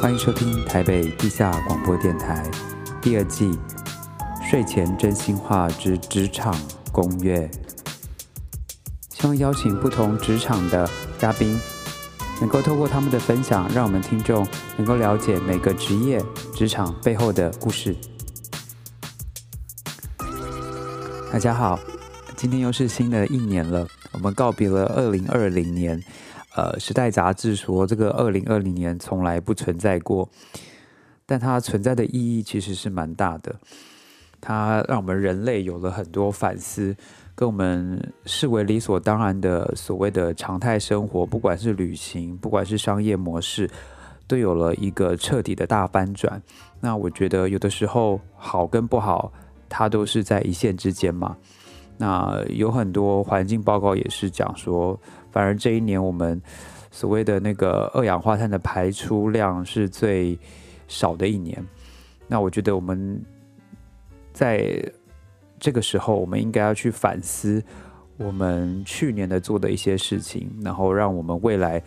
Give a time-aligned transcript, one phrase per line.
[0.00, 2.50] 欢迎收听台北地下广播电台
[3.02, 3.50] 第二季
[4.50, 6.58] 睡前真心话之职场
[6.90, 7.50] 攻略。
[9.10, 10.88] 希望邀请不同职场的
[11.18, 11.60] 嘉宾，
[12.40, 16.24] 能够透过他们的分享，让我们听众能够了解每个职业
[16.54, 17.94] 职场背后的故事。
[21.30, 21.78] 大家好，
[22.38, 26.02] 今天又是新的一年了，我们告别了二零二零年。
[26.56, 30.28] 呃，时代杂志说这个二零二零年从来不存在过，
[31.24, 33.54] 但它存在的意义其实是蛮大的。
[34.40, 36.96] 它让我们人类有了很多反思，
[37.36, 43.70] 跟我们视为理所当然的所谓的常态生活，不管是旅行，不管是商业模式，
[44.26, 46.42] 都有了一个彻底的大翻转。
[46.80, 49.32] 那我觉得有的时候好跟不好，
[49.68, 51.36] 它都是在一线之间嘛。
[51.98, 54.98] 那有很多环境报告也是讲说。
[55.30, 56.40] 反而这一年，我们
[56.90, 60.38] 所谓的那个二氧化碳的排出量是最
[60.88, 61.64] 少的一年。
[62.26, 63.20] 那我觉得我们
[64.32, 64.82] 在
[65.58, 67.62] 这个时候，我们应该要去反思
[68.16, 71.82] 我们去年的做的一些事情，然后让我们未来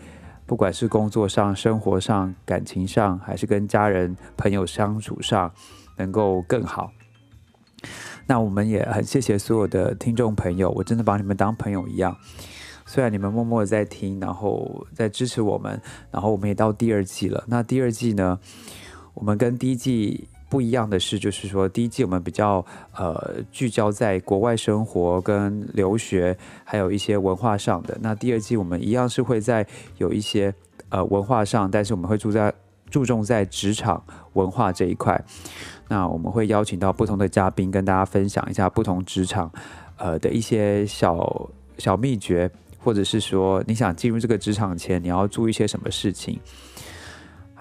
[0.46, 5.52] 不管是工作上、生活上、感情上，还是跟家人朋友相处上，
[5.96, 6.92] 能够更好。
[8.26, 12.16] 那我们也很谢谢所有的听众朋友，我真的把你们当朋友一样。
[12.94, 17.42] 虽然你们默默的在听，然后在支持我们，然后我们也到第二季了。
[17.48, 18.38] 那第二季呢，
[19.14, 22.64] 我们跟第一季不一样的是，就是说第一季我们比较
[22.96, 27.98] 呃聚焦在国外生活跟留学，还有一些文化上的。
[28.00, 29.66] 那第二季我们一样是会在
[29.98, 30.54] 有一些
[30.90, 32.54] 呃文化上，但是我们会注在
[32.88, 34.00] 注重在职场
[34.34, 35.20] 文化这一块。
[35.88, 39.50] 那我们会邀请到不同的嘉宾，跟大家分享一下不同职场
[39.96, 42.48] 呃的一些小小秘诀。
[42.84, 46.38] 或者是说你想进入这个职场前，你要注意一些什么事情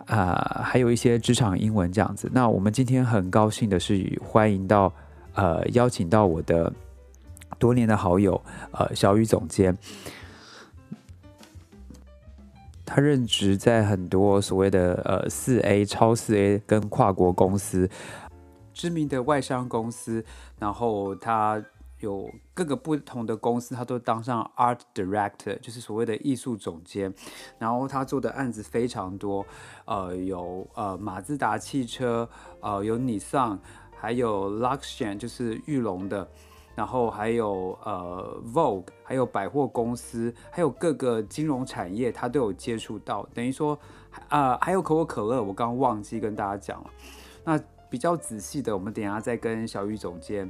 [0.06, 0.62] 啊、呃？
[0.62, 2.30] 还有一些职场英文这样子。
[2.34, 4.94] 那我们今天很高兴的是欢迎到
[5.34, 6.72] 呃邀请到我的
[7.58, 8.40] 多年的好友
[8.72, 9.78] 呃小雨总监，
[12.86, 17.90] 他任职在很多所谓的呃四 A 超四 A 跟跨国公司，
[18.74, 20.26] 知名的外商公司，
[20.60, 21.64] 然后他。
[22.04, 27.14] 有各个不同的公司，他都当上 Art Director，就是所谓的艺术总监。
[27.58, 29.46] 然后他做的案子非常多，
[29.86, 33.58] 呃，有呃马自达汽车，呃，有 Nissan，
[33.96, 36.28] 还有 Luxian，就是玉龙的，
[36.76, 43.26] 然后还有呃 Vogue，还有百货公司，还有各个金融产业，他都有接触到。
[43.34, 43.80] 等于说，
[44.28, 46.90] 啊、呃，还有可口可乐，我刚忘记跟大家讲了。
[47.46, 47.58] 那
[47.90, 50.50] 比较仔细的，我们等一下再跟小雨总监。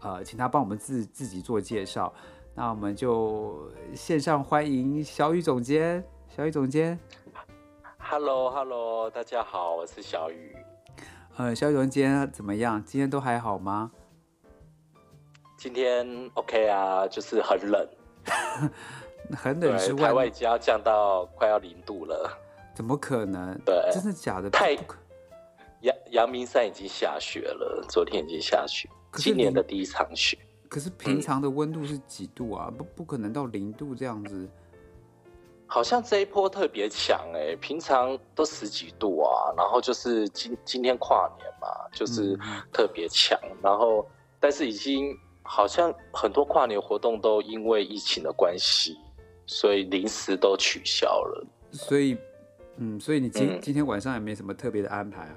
[0.00, 2.12] 呃，请他帮我们自自己做介绍，
[2.54, 6.04] 那我们就线上欢迎小雨总监。
[6.28, 6.98] 小雨总监
[7.98, 10.54] ，Hello，Hello，大家好，我是小雨。
[11.36, 12.82] 呃，小雨总监怎么样？
[12.84, 13.90] 今天都还好吗？
[15.56, 17.88] 今天 OK 啊，就是很冷，
[19.34, 22.30] 很冷之外，台湾已经要降到快要零度了。
[22.74, 23.58] 怎么可能？
[23.64, 24.50] 对，真的假的？
[24.50, 24.72] 太
[25.80, 28.88] 阳阳明山已经下雪了，昨天已经下雪。
[29.16, 30.38] 今年的第一场雪，
[30.68, 32.68] 可是平常的温度是几度啊？
[32.70, 34.48] 嗯、不，不可能到零度这样子。
[35.68, 42.38] 好像这一波特别强哎，平常都十几度啊，然后就是今今天跨年嘛，就是
[42.72, 45.12] 特别强，嗯、然后但是已经
[45.42, 48.96] 好像很多跨年活动都因为疫情的关系，
[49.46, 51.44] 所以临时都取消了。
[51.72, 52.16] 所以，
[52.76, 55.36] 嗯，所以你今、嗯、今天晚上也没什么特别的安排啊？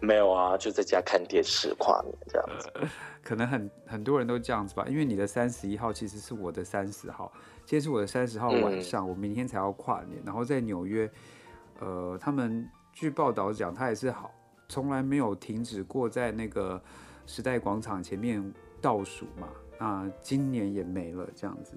[0.00, 2.70] 没有啊，就在家看电视跨年这样子。
[2.74, 2.88] 呃、
[3.22, 7.30] 可能很很多人都这样子吧，因为你的三十一号其实是我的三十号，
[7.66, 10.20] 今天是我的三十号晚上，嗯、我明天才要跨年。
[10.24, 11.10] 然后在纽约，
[11.80, 14.32] 呃，他们据报道讲，他也是好，
[14.68, 16.82] 从来没有停止过在那个
[17.26, 18.42] 时代广场前面
[18.80, 19.48] 倒数嘛。
[19.78, 21.74] 那今年也没了这样子。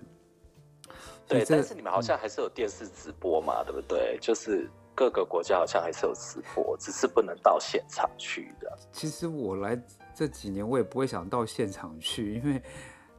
[1.28, 4.18] 对，但是你们好像还是有电视直播嘛，嗯、对不对？
[4.22, 4.70] 就是。
[4.96, 8.78] 各个国家好像还是有直播，只是不能到现场去的。
[8.92, 9.82] 其实我来
[10.14, 12.62] 这几年，我也不会想到现场去，因为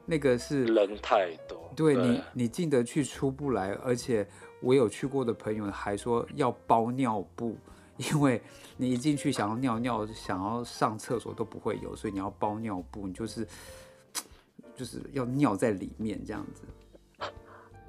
[0.07, 1.71] 那个是人太多。
[1.75, 4.27] 对，对你，你进得去出不来，而且
[4.61, 7.57] 我有去过的朋友还说要包尿布，
[7.99, 8.41] 因为
[8.77, 13.47] 你一进去想要尿尿、想要上厕所都不会有，所以你要包尿布，你就是
[14.77, 16.63] 就是要尿在里面这样子。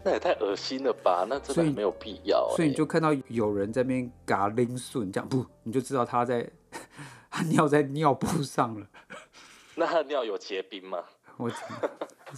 [0.05, 1.25] 那也太恶心了吧！
[1.27, 2.55] 那真的没有必要、欸。
[2.55, 6.47] 所以你就看到有人在那边嘎拎顺这样，不，你就知道他在
[7.31, 8.87] 他尿在尿布上了。
[9.75, 11.03] 那他的尿有结冰吗？
[11.37, 11.51] 我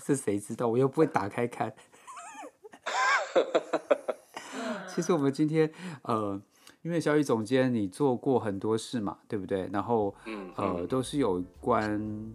[0.05, 0.69] 这谁知道？
[0.69, 1.73] 我又不会打开看。
[4.87, 5.69] 其实我们今天
[6.03, 6.41] 呃，
[6.83, 9.69] 因因为小雨总监你做过很多事嘛，对不对？
[9.73, 12.33] 然后，嗯，呃，都是有关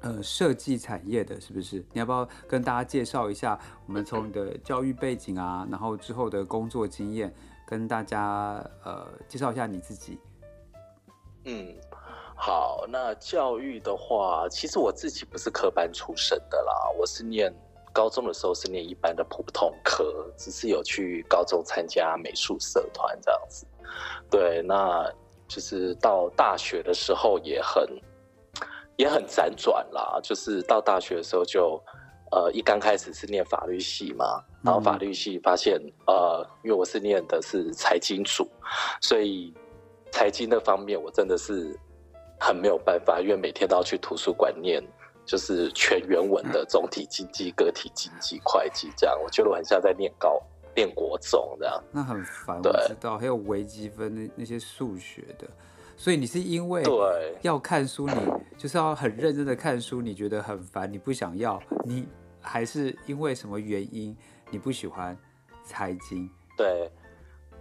[0.00, 1.78] 呃设计产业的，是不是？
[1.92, 3.58] 你要不要跟大家介绍一下？
[3.86, 7.34] 我们从你的教育背景啊，然后之后的工作经验，
[7.66, 10.18] 跟大家呃介绍一下你自己。
[11.44, 11.74] 嗯，
[12.34, 17.54] 好，那教育的话，其实我自己不是科班出身的啦，我是念。
[17.92, 23.66] 高中的时候是念一般的普通科，只是有去高中参加美术社团这样子。
[24.28, 25.10] 对，那
[25.48, 27.88] 就是到大学的时候也很
[28.96, 30.18] 也很辗转啦。
[30.22, 31.82] 就是到大学的时候就，
[32.30, 38.48] 呃，一刚开始是念法律系嘛，然后法律系发现，呃，因为我是念的是财经组，
[39.00, 39.54] 所以
[40.10, 41.78] 财经那方面我真的是
[42.38, 44.82] 很没有办法，因为每天都要去图书馆念。
[45.28, 50.40] 就是全原文的总体经济、个体经济、会计这样，我觉得我很像在念高、
[50.72, 51.82] 念国中这样。
[51.90, 55.48] 那很烦，我知道，还有微积分那那些数学的，
[55.96, 56.82] 所以你是因为
[57.42, 58.14] 要看书，你
[58.56, 62.06] 就是要很认真的看书，你觉得很烦，你不想要，你
[62.40, 64.16] 还是因为什么原因
[64.50, 65.16] 你不喜欢
[65.64, 66.30] 财经？
[66.56, 66.90] 对，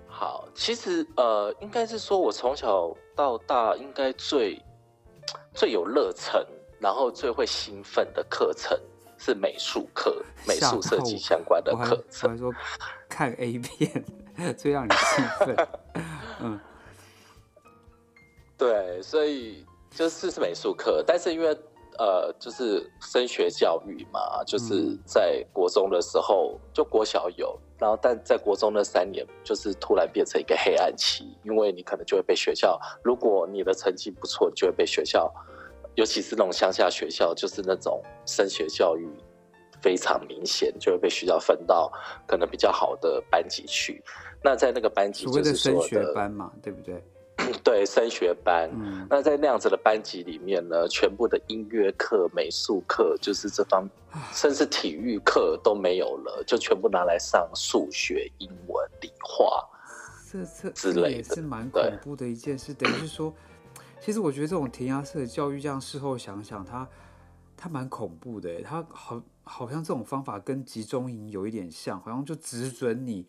[0.07, 4.61] 好，其实呃，应该是说我从小到大应该最
[5.53, 6.45] 最有热忱。
[6.77, 8.77] 然后最会兴奋的课程
[9.17, 12.29] 是美术课，美术设计相关的课程。
[12.29, 12.53] 我还说
[13.07, 14.03] 看 A 片
[14.55, 15.67] 最让你兴奋，
[16.41, 16.59] 嗯，
[18.57, 21.47] 对，所以就是是美术课，但是因为
[21.97, 35.33] 呃，就是升学教育嘛，就是在国中的时候就国小有，然后但在国中那三年就是突然变成一个黑暗期，因为你可能就会被学校，如果你的成绩不错，就会被学校。
[35.95, 39.07] 尤其是那种乡下学校，就是那种升学教育
[39.81, 41.89] 非常明显，就会被学校分到
[42.27, 44.03] 可能比较好的班级去。
[44.43, 47.01] 那在那个班级就是说的，所谓的升学班嘛，对不对？
[47.63, 48.69] 对，升学班。
[48.73, 49.07] 嗯。
[49.09, 53.89] 那在那样子的班级里面呢，全部的音乐课、美术课，就是这方，
[54.31, 59.63] 甚至体育课都没有了，就全部拿来上数学、英文、理化，
[60.31, 62.73] 这这之类的，也是蛮恐怖的一件事。
[62.73, 63.33] 等于是说。
[64.01, 66.87] 其实我觉得这种填鸭式的教育，这样事后想想，它
[67.57, 68.61] 它蛮恐怖的。
[68.61, 73.25] 它好好像这种方法跟集中营有一点像，好像就只准你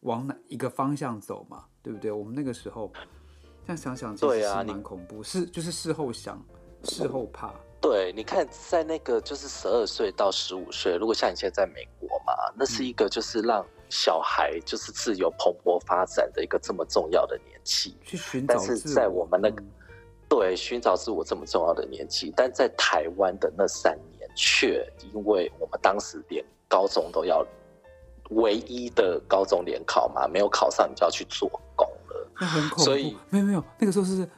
[0.00, 2.12] 往哪一个方向走嘛，对不对？
[2.12, 2.92] 我们那个时候
[3.76, 5.22] 这样想想，其实是蛮恐怖。
[5.22, 6.42] 是就是事后想，
[6.84, 7.52] 事后怕。
[7.80, 18.54] 对，你看在那个就是十二岁到十五岁，如果像你现在在美国嘛，那是一个就是让小孩就是自由蓬勃发展的一个这么重要的年纪，去寻找。
[18.54, 19.62] 但是在我们那个。
[19.62, 19.70] 嗯
[20.30, 27.44] 对，寻找自我这么重要的年纪，但在台湾的那三年，却因为我们当时连高中都要
[28.28, 31.50] 唯一的高中联考嘛，没有考上，你就要去做。
[32.40, 32.82] 那很恐怖。
[32.84, 34.28] 所以没有没有，那个时候是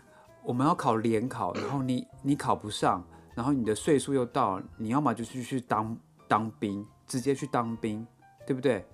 [0.42, 3.02] 我们要考联考，然后你你考不上，
[3.34, 5.96] 然后你的岁数又到了，你要么就是去当
[6.28, 8.06] 当兵，直接去当兵，
[8.46, 8.84] 对不对？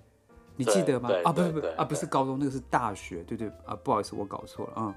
[0.55, 1.09] 你记得吗？
[1.23, 4.93] 啊，不是不是啊，不是高中，那个是大学，对对啊，不好意思，我搞错了，嗯，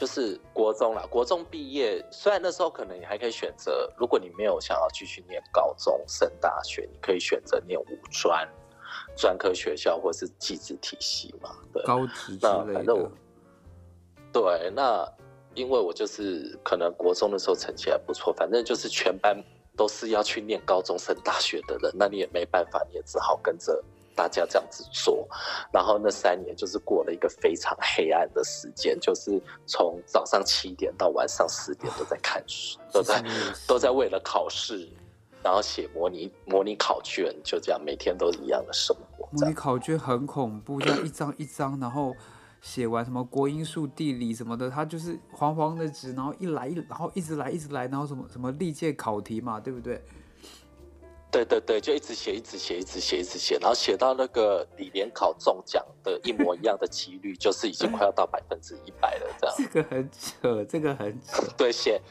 [0.00, 1.04] 就是国中啦。
[1.10, 8.48] 国中毕业，虽然那时候可能你还可以选择，如果你没有想要继续念高中升大学，你可以选择念五专、
[9.18, 13.12] 专科学校或是技职体系嘛，对，高职那反正我，
[14.40, 15.08] 对，那
[15.54, 19.36] 因为我就是可能国中的时候成绩还不错，反正就是全班
[19.76, 23.82] 都是要去念高中升大学的人，那你也没办法，你也只好跟着。
[24.14, 25.28] 大家这样子做，
[25.70, 33.22] 然后那三年就是过了一个非常黑暗的时间，就是从早上七点到晚上十点都在看书，都在
[33.68, 34.88] 都在为了考试，
[35.42, 39.28] 然后写模拟模拟考卷，就这样每天都一样的生活。
[39.32, 42.16] 模拟考卷很恐怖，要一张一张，然后
[42.66, 50.02] 写完什么国英数地理什么的，他就是黄黄的纸，然后一来一，然后一直来一直来，然后什么什么历届考题嘛，对不对？
[51.30, 59.56] 对对对，就一直写，一直写，一直写，一直写，然后写到那个你联考中奖的一模一样的几率，就是已经快要到百分之一百了，这样。
[59.56, 61.46] 这个很扯，这个很扯。
[61.56, 62.02] 对，写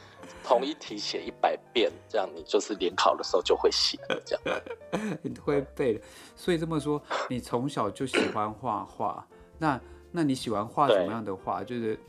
[0.41, 4.61] 同一题写一百遍，这样你就是联考的时候就会写了，这样。
[5.21, 6.01] 你会背，
[6.33, 9.77] 所以这么说，你从小就喜欢画画，那
[10.15, 11.61] 那你喜欢画什么样的画？
[11.61, 11.99] 就是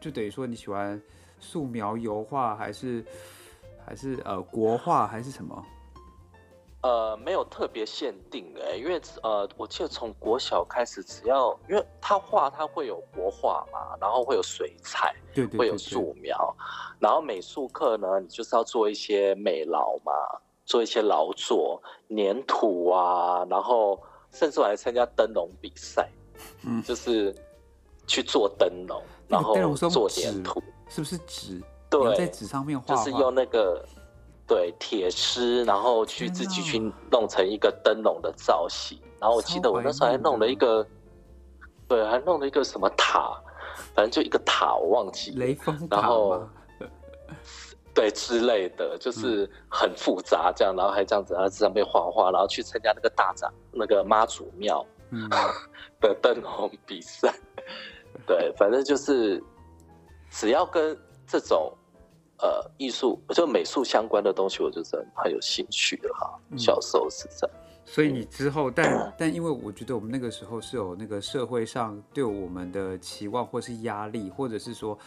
[0.00, 1.02] 就等于说你喜欢
[1.40, 3.04] 素描、油画，还是
[3.84, 5.66] 还是呃国画，还是什么？
[6.82, 16.56] 呃，没有特别限定的，因为呃，我记得从国小开始，只要因为他画，他会有国画嘛，然后会有水彩，对对对对，会有素描，
[17.00, 20.12] 然后美术课呢，你就是要做一些美劳嘛，
[20.64, 26.08] 做一些劳作，粘土啊，然后甚至我还参加灯笼比赛，
[26.64, 27.34] 嗯，就是
[28.06, 31.60] 去做灯笼，然后做粘土，是不是纸？
[31.88, 33.84] 对，在纸上面画，就是用那个
[34.46, 36.78] 对铁丝，然后去自己去
[37.10, 38.98] 弄成一个灯笼的造型。
[39.20, 40.86] 然后我记得我那时候还弄了一个，
[41.88, 43.40] 对，还弄了一个什么塔，
[43.94, 46.46] 反正就一个塔，我忘记雷锋塔，然后
[47.94, 54.84] 对之类的，就是很复杂这样，然后还这样子在上面画画，然后去参加那个大展，那个妈祖庙
[56.00, 57.32] 的灯笼比赛。
[58.26, 59.42] 对，反正就是
[60.30, 61.72] 只要跟这种
[62.38, 66.38] 呃艺术就美术相关的东西，我就是很，很有兴趣的哈。
[66.56, 67.56] 小时候是这样。
[67.84, 74.98] 所以你之后，但 但因为我觉得我们那个时候是有那个社会上对我们的期望，或是压力，或者是说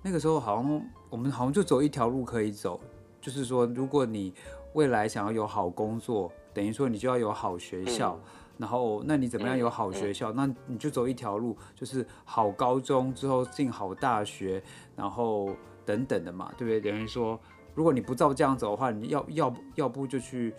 [0.00, 2.80] 那个时候好像我们好像就走一条路可以走，
[3.20, 4.32] 就是说如果你
[4.74, 10.30] 未来想要有好工作，等于说你就要有好学校，嗯、然后那你怎么样有好学校？
[10.32, 14.62] 那你就走一条路，就是好高中之后进好大学，
[14.94, 16.92] 然后等等的嘛，对不对？
[16.92, 17.40] 等于说
[17.74, 20.54] 如果你不照这样走的话，你要要要不就去。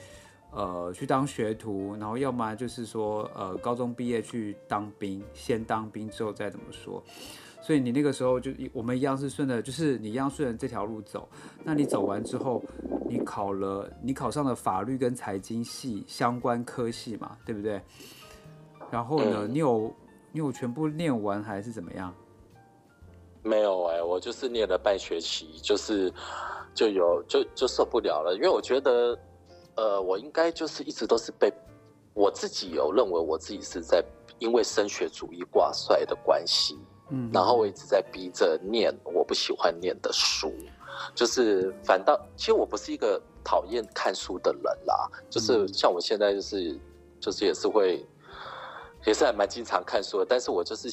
[0.54, 7.02] 呃，去当学徒，然后要么就是说，呃，高中毕业去当兵，先当兵之后再怎么说。
[7.62, 11.30] 所以你那个时候就我们一样是顺着，就是你一样顺着这条路走。
[11.64, 12.64] 那你走完之后，
[13.08, 17.82] 你考了，你考上了法律跟财经系相关科系嘛，对不对？
[18.90, 19.94] 然后呢，你有
[20.32, 22.14] 你有全部念完还是怎么样？
[23.44, 26.12] 没有哎、欸，我就是念了半学期，就是
[26.74, 29.18] 就有就就受不了了，因为我觉得。
[29.74, 31.52] 呃，我应该就是一直都是被
[32.14, 34.04] 我自己有认为我自己是在
[34.38, 36.78] 因为升学主义挂帅的关系，
[37.12, 40.52] 嗯，然后我一直在逼着念我不喜欢念的书，
[41.14, 46.80] 就是反倒其实我不是一个讨厌看书的人啦，就是像我现在就是
[47.20, 48.06] 就是也是会
[49.06, 50.90] 也是还蛮经常看书的，但是我就是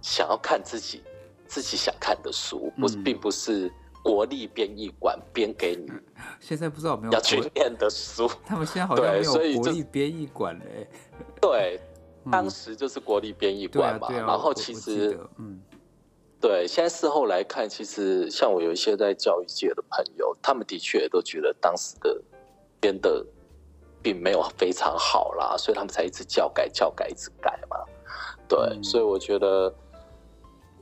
[0.00, 1.02] 想要看自己
[1.46, 3.72] 自己想看的书，不是并不是。
[4.04, 5.88] 国立编译馆编给你，
[6.40, 8.28] 现在不知道有没有要去念的书。
[8.44, 10.88] 他们现在好像没有国立编译馆嘞。
[11.40, 11.80] 对，
[12.30, 14.08] 当时就是国立编译馆嘛。
[14.10, 15.60] 然后其实，嗯，
[16.40, 22.20] 对，现在事后来看，其实像我有一些在教育界的朋友，他们的确也都觉得当时的
[22.80, 23.24] 编的
[24.02, 27.76] 并没有非常好啦，所以他们才一直教改、教改、一直改嘛。
[28.48, 29.74] 对，所以我觉得，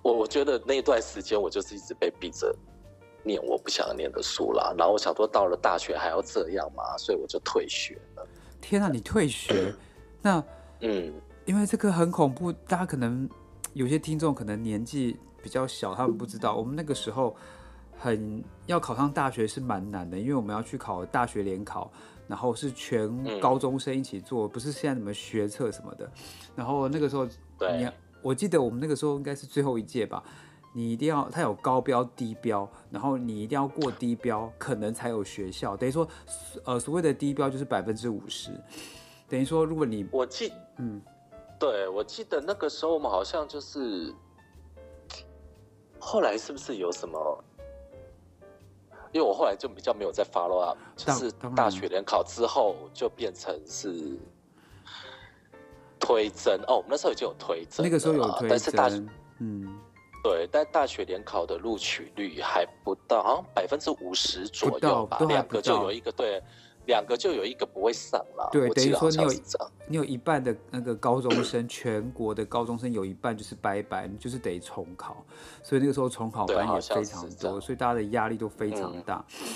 [0.03, 2.55] 我我觉得那段时间我就是一直被逼着。
[3.23, 8.27] 念我不想念的书啦，然后我想说到了大学还要这样嘛，所以我就退学了。
[8.63, 9.75] 天啊，你退学？
[10.23, 10.43] 那
[10.81, 11.13] 嗯，
[11.47, 13.29] 因为这个很恐怖，大家可能
[13.73, 17.35] 有些听众可能年纪比较小，他们不知道，我们那个时候
[17.97, 21.91] 很要考上大学是蛮难的，因为我们要去考大学联考，
[22.29, 26.11] 然后是全高中生一起做，不是现在什么学测什么的。
[26.55, 27.27] 然后那个时候，
[27.59, 27.91] 对，
[28.23, 30.23] 我记得我们那个时候应该是最后一届吧。
[30.73, 35.77] 你一定要，它有高标、低标，然后你一定要过低标，可能才有学校。
[35.77, 36.07] 等于说，
[36.65, 38.53] 呃，所谓的低标就是百分之五十。
[39.29, 41.03] 等于说，如果你我记，嗯，
[41.61, 44.13] 对，我记得那个时候我们好像就是，
[45.99, 47.45] 后来是不是有什么？
[49.13, 54.17] 因为我后来就比较没有再 follow up，就是大学联考之后就变成是
[55.99, 58.97] 推甄哦，我们那时候已经有推甄，那个时候有推甄，但是大学，
[59.41, 59.79] 嗯。
[60.23, 66.43] 对，但大学联考的录取率还不到，好像百分之五十左右吧，两个就有一个对，
[66.87, 68.49] 两个就有一个不会上了。
[68.53, 69.33] 对，等于说你有
[69.89, 75.25] 你有一半的那个高中生， 全国的高中生有一半就是拜拜，你就是得重考，
[75.63, 79.25] 所以那个时候重考班也非常多，所以大家的压力都非常大。
[79.43, 79.49] 嗯、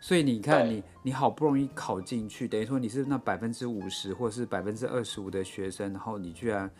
[0.00, 6.70] 所以你看你，你你好不容易考进去，等于说你是那百分之五十或者是百分之二十五的学生，然后你居然。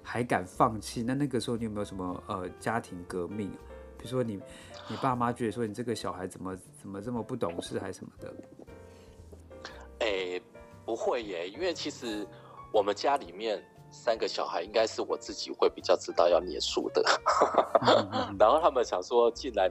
[0.00, 1.02] 还敢放弃？
[1.02, 3.50] 那那个时候你有没有什么呃家庭革命？
[3.98, 4.40] 比如说你
[4.88, 8.34] 你爸妈觉得说你这个小孩怎么怎么这么不懂事还是什么的？
[10.00, 10.42] 哎、欸，
[10.84, 12.26] 不会耶，因为其实
[12.72, 17.02] 我们家里面三个小孩，应该是我自己会比较知道要念书的。
[18.38, 19.70] 然后他们想说，既然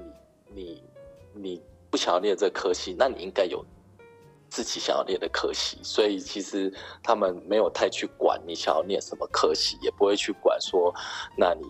[0.53, 0.83] 你你
[1.33, 3.65] 你不想要念这科系，那你应该有。
[4.49, 10.89] 自己想要念的科系，所以其实他们没有太去管你想要念什么科系，也不会去管说，
[11.37, 11.65] 那你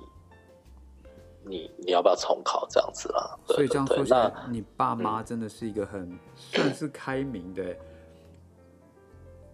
[1.43, 3.35] 你你要不要重考这样子啦。
[3.47, 7.75] 所以这样说起来，那你爸妈真的是一个很、嗯、算是开明的。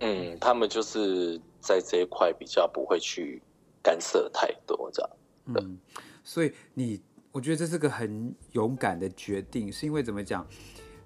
[0.05, 3.41] 嗯，他们就是在这一块比较不会去
[3.81, 5.09] 干涉太多这样。
[5.45, 5.79] 嗯，
[6.23, 10.45] 所以你我觉得这是个很勇敢的决定，是因为怎么讲？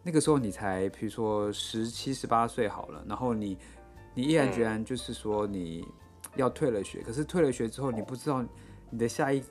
[0.01, 3.58] 那个时候你才，比如说十七、十八岁好了，然后你，
[4.16, 5.88] 你毅然决然就是说你
[6.36, 8.44] 要退了学，可是退了学之后，你不知道
[8.89, 9.44] 你的下一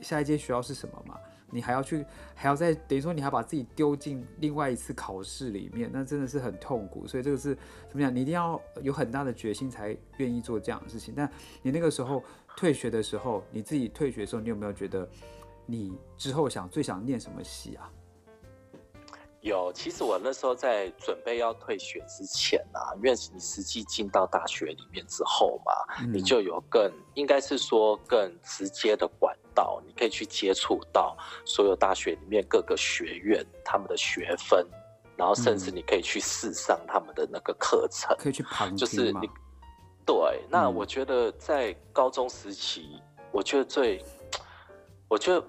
[0.00, 1.18] 下一间学校是什么嘛？
[1.54, 7.06] 你还要去，还要再等于说，你还把自己丢进另外一次考试里面，那真的是很痛苦。
[7.06, 7.54] 所以这个是
[7.88, 8.14] 怎么讲？
[8.14, 11.14] 你一定要有很大的决心才愿意做这样的事情。
[11.16, 11.30] 但
[11.62, 12.22] 你那个时候
[12.56, 15.08] 退学的时候，你自己退学的时候，你有没有觉得
[15.64, 17.88] 你之后想最想念什么戏啊？
[19.44, 34.66] 有，其实我那时候在准备要退学之前啊，因为你实际进到大学里面之后嘛，嗯、你就有更应该是说更直接的管道，你可以去接触到所有大学里面各个学院他们的学分，
[35.14, 39.28] 然后甚至你可以去试上他们的那个课程，可以去旁听就是你
[40.06, 42.98] 对，那我觉得在高中时期，
[43.30, 44.02] 我觉得最，
[45.06, 45.46] 我觉得。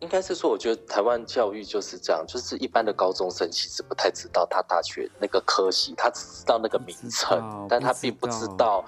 [0.00, 8.84] 应该是说，我觉得台湾教育就是这样，就是一般的高中生其实不太知道他大学那个科系，他只知道那个名称，但他并不知道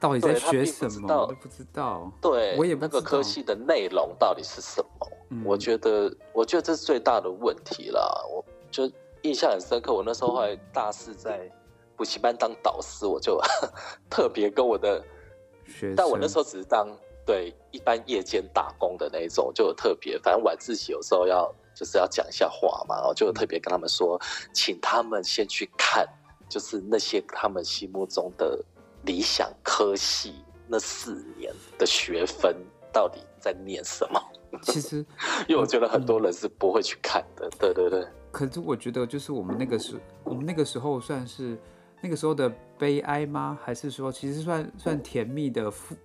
[0.00, 2.10] 到底在学什么，都不知道。
[2.22, 5.08] 对，我也那个科系的内容到底是什么？
[5.30, 8.26] 嗯、我觉得，我觉得这是最大的问题了。
[8.32, 8.90] 我就
[9.22, 11.50] 印象很深刻，我那时候后来大四在
[11.96, 13.38] 补习班当导师，我就
[14.08, 15.04] 特别跟我的
[15.66, 16.88] 学生，但我那时候只是当。
[17.26, 24.18] 对，一般夜间打工的那一种，就有特别，反正晚自习有时候要就是要讲一下话嘛，然后就有特别跟他们说，
[24.54, 26.06] 请他们先去看，
[26.48, 28.64] 就是那些他们心目中的
[29.04, 30.34] 理想科系
[30.68, 32.56] 那四年的学分
[32.92, 34.22] 到底在念什么。
[34.62, 35.04] 其实，
[35.48, 37.50] 因为我觉得很多人是不会去看的。
[37.58, 38.06] 对对对。
[38.30, 41.58] 可是我觉得，就是我们那个时，我们那个时候算是
[42.00, 43.58] 那个时候的悲哀吗？
[43.64, 45.96] 还是说，其实算算甜蜜的负？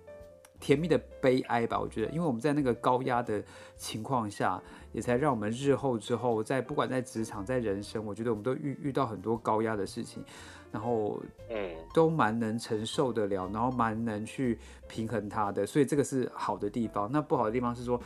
[0.62, 3.42] 甜蜜的悲哀吧，我觉得，因为我们在那个高压的
[3.76, 10.22] 情况下，也才让我们日后之后，在不管在职场、在人生，我觉得我们都遇遇到很多高压的事情，
[10.70, 17.10] 然后，嗯，都蛮能承受得了，然后蛮能去平衡它的，所以这个是好的地方。
[17.10, 18.00] 那不好的地方是说，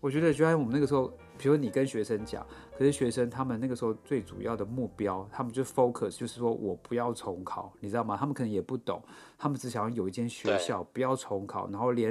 [0.00, 1.12] 我觉得，就像我们那个时候。
[1.38, 2.46] 比如你跟学生讲，
[2.82, 8.16] 可是学生他们那个时候最主要的目标，他们就 focus 就是说我不要重考，你知道吗？
[8.16, 9.00] 他们可能也不懂，
[9.38, 12.10] 他们只想要有一间学校不要重考，然后连，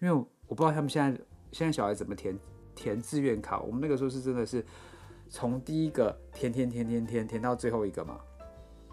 [0.00, 2.38] 因为我不知道他们现在现在小孩怎么填
[2.76, 4.64] 填志愿考，我们那个时候是真的是
[5.28, 8.20] 从第一个填填填填填填到最后一个嘛，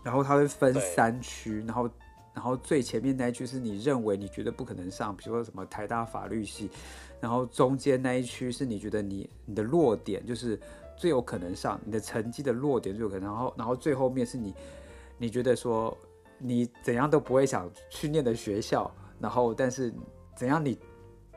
[0.03, 1.87] 然后他会分三区，然后。
[2.31, 6.69] 然后最前面那一区是你认为你觉得不可能上，比如说什么台大法律系，
[7.19, 10.57] 然后中间那一区是你觉得你你的弱点就是
[10.99, 14.53] 最有可能上，你的成绩的弱点最有可能，然后然后最后面是你
[15.17, 15.97] 你觉得说
[16.38, 19.93] 你怎样都不会想去念的学校，然后但是
[20.35, 20.77] 怎样你，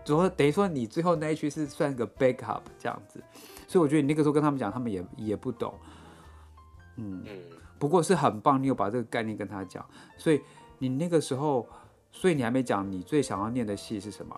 [0.05, 3.23] 主要等于说你最后那一区是算个 backup 这样子，
[3.69, 5.73] 所以我觉得你那个时候跟他们讲，他们也也不懂，
[6.97, 7.25] 嗯，
[7.79, 10.43] 不过是很棒，你有把这个概念跟他讲，所以。
[10.79, 11.65] 你那个时候，
[12.11, 14.37] 所以你还没讲你最想要念的系是什么？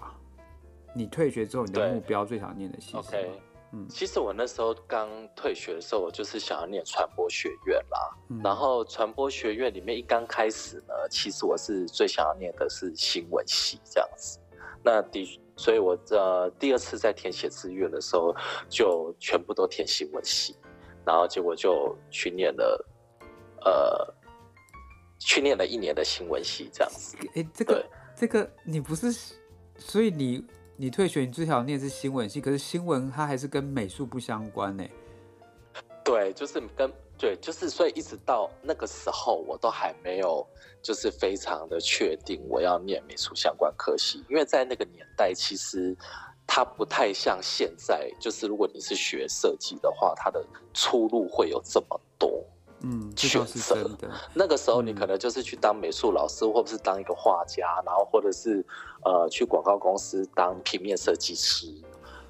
[0.95, 3.35] 你退学之后，你的目标最想念的系是什么
[3.75, 7.99] 嗯，其实我那时候刚退学的时候，我就是想要念传播学院啦。
[8.31, 14.39] 嗯、然后传播学院里面一刚开始呢，其实我是最想要念的是新闻系这样子。
[14.85, 18.33] 那的，所以我呃第二次在填写志愿的时候，
[18.69, 20.55] 就全部都填新闻系，
[21.05, 22.87] 然后结果就去念了，
[23.65, 24.15] 呃。
[25.21, 27.17] 去念了一年的新闻系，这样子。
[27.29, 29.35] 哎、欸，这个对这个你不是，
[29.79, 30.45] 所以你
[30.77, 34.85] 你退学，你最想念是新闻系，可是新闻它还是跟美术不相关呢。
[36.05, 40.45] 对，就是跟对，就是所以一直到那个时候，我都还没有
[40.83, 45.97] 就是非常的确定我要念美术相关科系，因为在那个年代，其实
[46.47, 52.45] 它不太像现在，就是如果你是学设计的话，它的出路会有这么多。
[52.87, 58.63] 嗯，选择的 那个时候，你可能就是去当美术老师，嗯、或者是当一个画家，然后或者是
[59.05, 61.67] 呃去广告公司当平面设计师。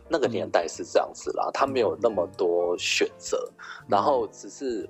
[0.08, 4.88] 那个年代是这样子啦，嗯、他没有那么多选择，嗯、然后只是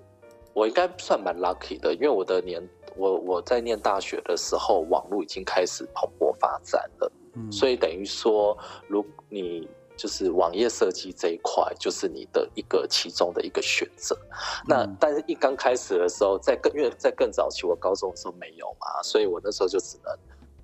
[0.52, 9.68] 我应该算蛮 lucky 的，因为我的年我我在念大学的时候，网络已经开始蓬勃发展了，嗯、所以等于说，如你。
[9.96, 14.18] 就是网页设计这一块，就是你的一个其中的一个选择。
[14.66, 20.12] 那但是一刚开始的时候，在更因为在更早期，我高中的时候没有嘛，所以我那时候就只能，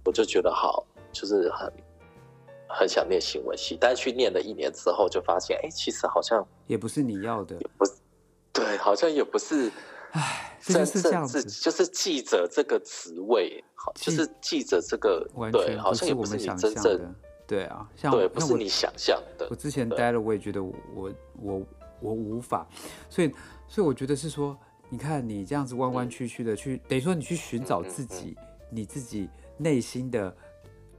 [0.04, 1.72] 我就觉得好，就是很
[2.68, 3.76] 很想念新闻系。
[3.80, 7.92] 但是去念了一年之后，就发现，哎、欸，其实好像也不是你要的，不是，
[8.52, 9.70] 对，好像也不是。
[10.12, 17.14] 哎，真是这样子，就是记者这个职位，好，就是记者这个，对，好像也不是你真正。
[17.46, 19.46] 对啊，像对，不是你想象的。
[19.48, 21.66] 我之前待了，我也觉得我我我
[22.00, 22.66] 我无法，
[23.08, 23.32] 所以
[23.68, 28.36] 所以我觉得是说，你看你这样子弯弯曲曲的去，等于说你去寻找自己，
[28.68, 30.36] 你自己内心的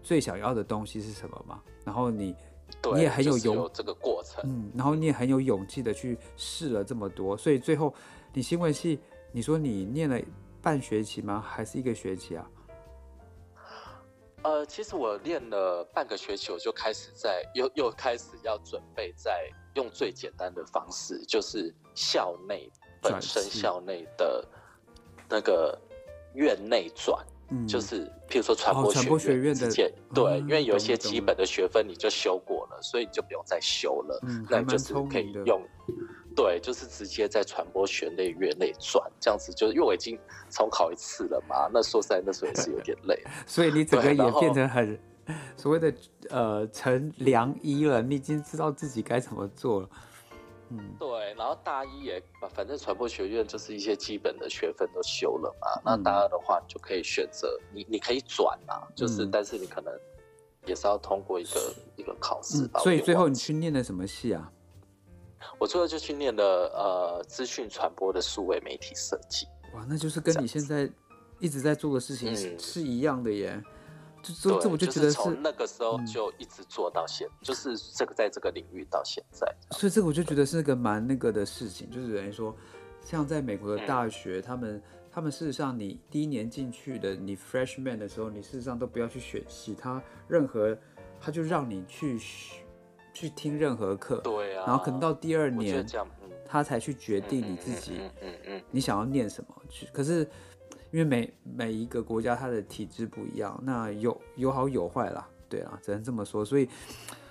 [0.02, 2.36] 最想要的东西是什么嘛，然后你
[2.94, 7.94] 你也很有勇、就是、有这个过程，嗯，然后你也很有勇气的去试了这么多，所以最后
[8.34, 9.00] 你新闻系，
[9.32, 10.20] 你说你念了
[10.62, 11.44] 半学期吗？
[11.46, 12.50] 还是一个学期啊？
[14.44, 22.68] 呃，其实我练了半个学期，我就开始在又又开始要准备在用最简单的方式，就是校内
[23.02, 24.44] 本身校内的
[25.30, 25.80] 那个
[26.34, 29.70] 院内转，嗯，就是譬如说传播学院，哦、传播学院的
[30.14, 35.62] 对、嗯，因为有一些基本的学分你就修过了，所以你就不用再修了，嗯，那就是可以用。
[36.34, 40.18] 对，就是直接在传播学内院内转，这样子，就是因为我已经
[40.50, 41.70] 重考一次了嘛。
[41.74, 44.98] 那说实在，那时候也是有点累， 所以你整个也变成很
[45.58, 45.94] 所谓的
[46.30, 48.02] 呃成良医了。
[48.02, 49.90] 你已经知道自己该怎么做了。
[50.72, 51.34] 嗯，对。
[51.36, 55.68] 然后大一也，反正传播学院就是一些基本的学分都修了嘛。
[55.76, 59.94] 嗯、那大二的话，你就可以选择你，你可以转啊，就是、嗯，但是你可能
[60.66, 62.80] 也是要通过一个一个考试、吧。
[62.80, 64.52] 所以最后你去念的什么系啊？
[65.58, 69.48] 我最后就去念了呃资讯传播的数位媒体设计。
[69.74, 70.90] 哇，那就是跟你现在
[71.40, 73.62] 一直在做的事情是，是一样的耶。
[74.22, 79.48] 就这这我就觉得是、就是、那个时候就一直做到现、嗯，就是这个在这个领域到现在。
[79.72, 82.56] 所以这个我就觉得是个蛮那个的事情，就是等于说，
[83.04, 90.78] 像在美国的大学，嗯、他们他们事实上你第一年进去的，你 freshman 的时候，你事实上都不要去选系，他任何
[91.20, 92.20] 他就让你去。
[93.14, 95.86] 去听任何课，对啊，然后可能到第二年，
[96.46, 99.54] 他才去决定你自己，嗯嗯，你想要念什么。
[99.68, 100.26] 去，可是
[100.92, 106.44] 因为每每一个国家它的体制不一样，那有有好有坏啦，对啦，只能这么说。
[106.46, 106.68] 所以，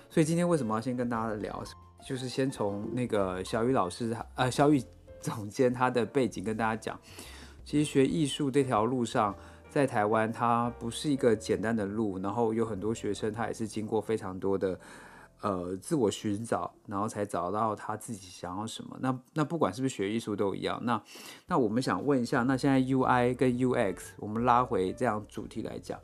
[0.09, 1.63] 所以今天为什么要先跟大家聊，
[2.05, 4.83] 就是先从那个小雨老师，呃，小雨
[5.21, 6.99] 总监他的背景跟大家讲。
[7.63, 9.35] 其实学艺术这条路上，
[9.69, 14.79] 在台湾它不是一个简单的路，然后有很多学生他也是经过非常多的。
[15.41, 18.95] 呃，自我寻找，然后才找到他自己想要什么。
[19.01, 20.79] 那那不管是不是学艺术都一样。
[20.83, 21.01] 那
[21.47, 25.99] 那我们想问一下，那现在 UI 跟 UX，我们拉回这样主题来讲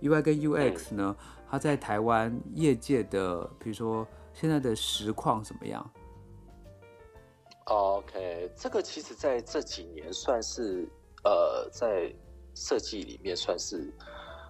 [0.00, 1.14] ，UI 跟 UX 呢，
[1.50, 5.90] 它在台湾业界的，比如说现在的实况怎么样
[7.66, 10.88] ？OK，这个其实在这几年算是
[11.24, 12.10] 呃，在
[12.54, 13.92] 设计里面算是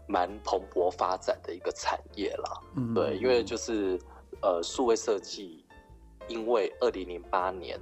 [0.07, 2.63] 蛮蓬勃发展的一个产业了。
[2.77, 4.01] 嗯，对，因为就是。
[4.43, 5.65] 呃，数位设计，
[6.29, 7.79] 因为二零零八年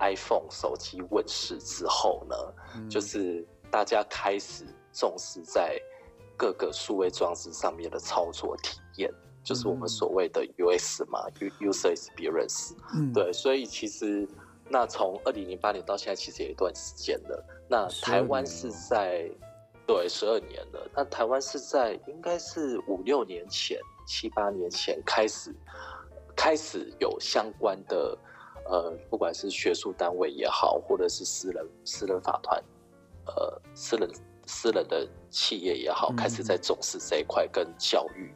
[0.00, 2.36] iPhone 手机问世之后呢，
[2.74, 5.80] 嗯，就是大家开始重视在
[6.36, 11.20] 各个数位装置上面的操作体验，嗯，就是我们所谓的 US 嘛
[11.60, 12.72] ，User Experience。
[12.94, 14.28] 嗯，对，所以其实
[14.68, 17.44] 那从二零零八年到现在，其实有一段时间了。
[17.68, 19.30] 那台湾是在
[19.86, 25.54] 对十二年了，那台湾是在应该是五六年前，七八年前开始。
[26.44, 28.18] 开始有相关的，
[28.66, 32.62] 呃，不管是学术单位也好，或者是私人私人法团，
[33.24, 34.06] 呃，私人
[34.46, 38.30] 私人的企业也好，嗯、开始在重视这一块跟教育，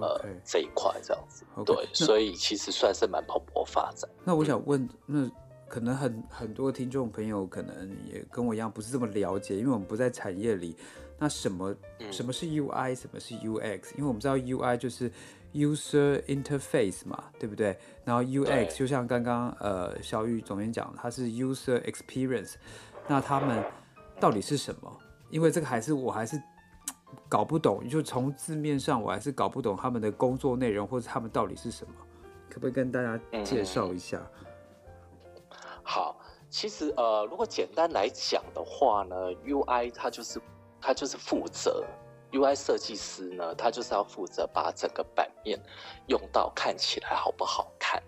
[0.00, 1.44] 呃.这一块这样子。
[1.56, 1.64] Okay.
[1.64, 4.08] 对，所以其实算是蛮蓬勃发展。
[4.22, 5.28] 那我想问，那
[5.66, 10.76] 可能很很多听众朋友可能也跟我一样，不是这么了解，因为我们不在产业里。
[11.18, 11.76] 那什么
[12.10, 13.90] 什么是 UI，什么是 UX？
[13.96, 15.12] 因为我们知道 UI 就是
[15.52, 17.76] User Interface 嘛，对不对？
[18.04, 22.54] 然后 UX 就像刚刚呃小玉总监讲，它是 User Experience。
[23.08, 23.64] 那他们
[24.20, 24.98] 到底是什么？
[25.30, 26.40] 因为这个还是我还是
[27.28, 31.92] 搞不懂，就从字面上我还是搞不懂他们的工作内容或者他们到底是什么，
[32.48, 34.20] 可不可以跟大家介绍一下？
[34.34, 35.42] 嗯、
[35.82, 40.40] 好，其实呃，如果简单来讲的话呢，UI 它就是
[40.80, 41.84] 它就是负责。
[42.32, 45.58] UI 设计师呢，他就是要负责把整个版面
[46.06, 48.02] 用到看起来好不好看。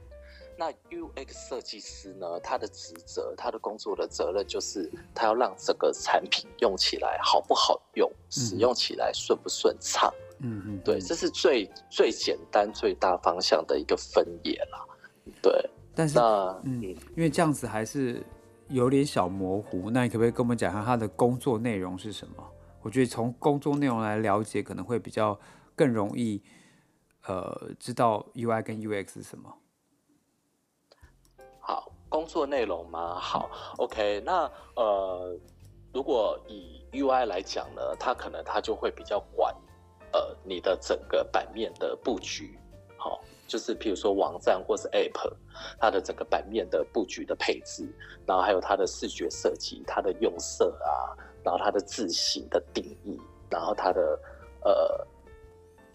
[0.56, 10.12] 那 UX 设计师呢，他的职责，他的工作的责任就是他要让整个产品用起来好不好用，嗯、使用起来顺不顺畅。
[10.38, 14.84] 嗯嗯，对，这是最最简单、最大方向的一个分野啦。
[15.40, 18.22] 对，但是那嗯，因为这样子还是
[18.68, 19.90] 有点小模糊。
[19.90, 22.51] 那你可不可以跟我们讲一下他的工作内容是什么？
[22.82, 25.38] 我觉得从工作内容来了解，可能会比较
[25.76, 26.42] 更容易，
[27.26, 29.56] 呃，知道 UI 跟 UX 是什么。
[31.60, 33.14] 好，工作内容吗？
[33.20, 35.38] 好，OK，那呃，
[35.94, 39.54] 如果以 UI 来讲呢，它可能它就会比较管，
[40.12, 42.58] 呃，你的整个版面的布局，
[42.98, 45.32] 好，就是譬如说网站或是 App，
[45.78, 47.88] 它的整个版面的布局的配置，
[48.26, 51.14] 然后还有它的视觉设计，它的用色啊。
[51.44, 54.18] 然后它的字型的定义，然后它的
[54.64, 55.06] 呃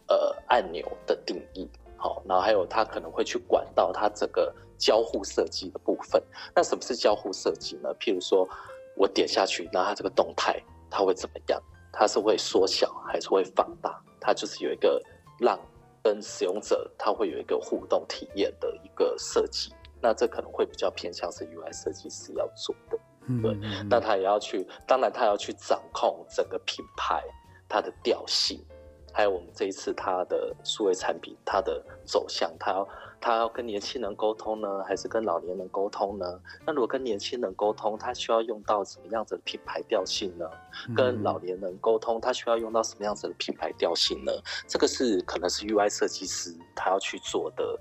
[0.08, 6.22] 呃按钮的定义，好，然后还有它可能会去管到它整个交互设计的部分。
[6.56, 7.90] 那什么是交互设计呢？
[8.00, 8.48] 譬如说
[8.96, 11.62] 我点下去，那它这个动态它会怎么样？
[11.92, 14.00] 它是会缩小还是会放大？
[14.20, 15.02] 它就是有一个
[15.40, 15.60] 让
[16.04, 19.74] 跟使用者他会有一个互动体验的一个设计。
[20.00, 23.00] 那这可能会比较偏向是 UI 设计师要做的。
[23.42, 23.58] 对，
[23.90, 27.22] 那他也要去，当然他要去掌控整个品牌
[27.68, 28.64] 它的调性，
[29.14, 32.88] 还有我们这一次它的数位产品它的走向，他要
[33.20, 36.40] 他要跟年轻人沟通呢，还是跟老年人沟通呢？
[36.66, 40.50] 那如果跟年轻人沟通，他需要用到什么样子的品牌调性呢？
[40.96, 44.32] 跟老年人沟通，他需要用到什么样子的品牌调性呢？
[44.68, 47.78] 这个是可能是 UI 设计师他要去做的。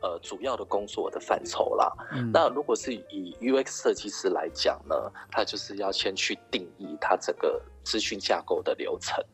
[0.00, 1.92] 呃，主要的工作的范畴啦。
[2.12, 4.94] 嗯、那如果是以 UX 设计师来讲呢，
[5.30, 9.24] 他就是要先去定义他整个资讯架构的流程。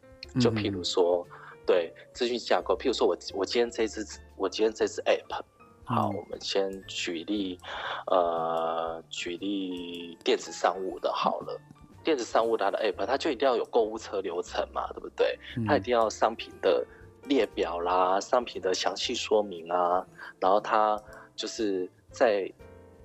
[0.40, 4.04] 就譬如说，嗯、对资讯架构，譬如说我我今天这支
[4.36, 5.42] 我今天这支 App，
[5.84, 7.58] 好，嗯、我们先举例，
[8.06, 11.60] 呃，举例电子商务的好了。
[12.02, 15.38] 电子商务它的 App，它就一定要有购物车流程嘛，对不对？
[15.66, 16.86] 它一定要商品的。
[17.26, 20.04] 列表啦，商品的详细说明啊，
[20.40, 21.00] 然后它
[21.36, 22.50] 就是在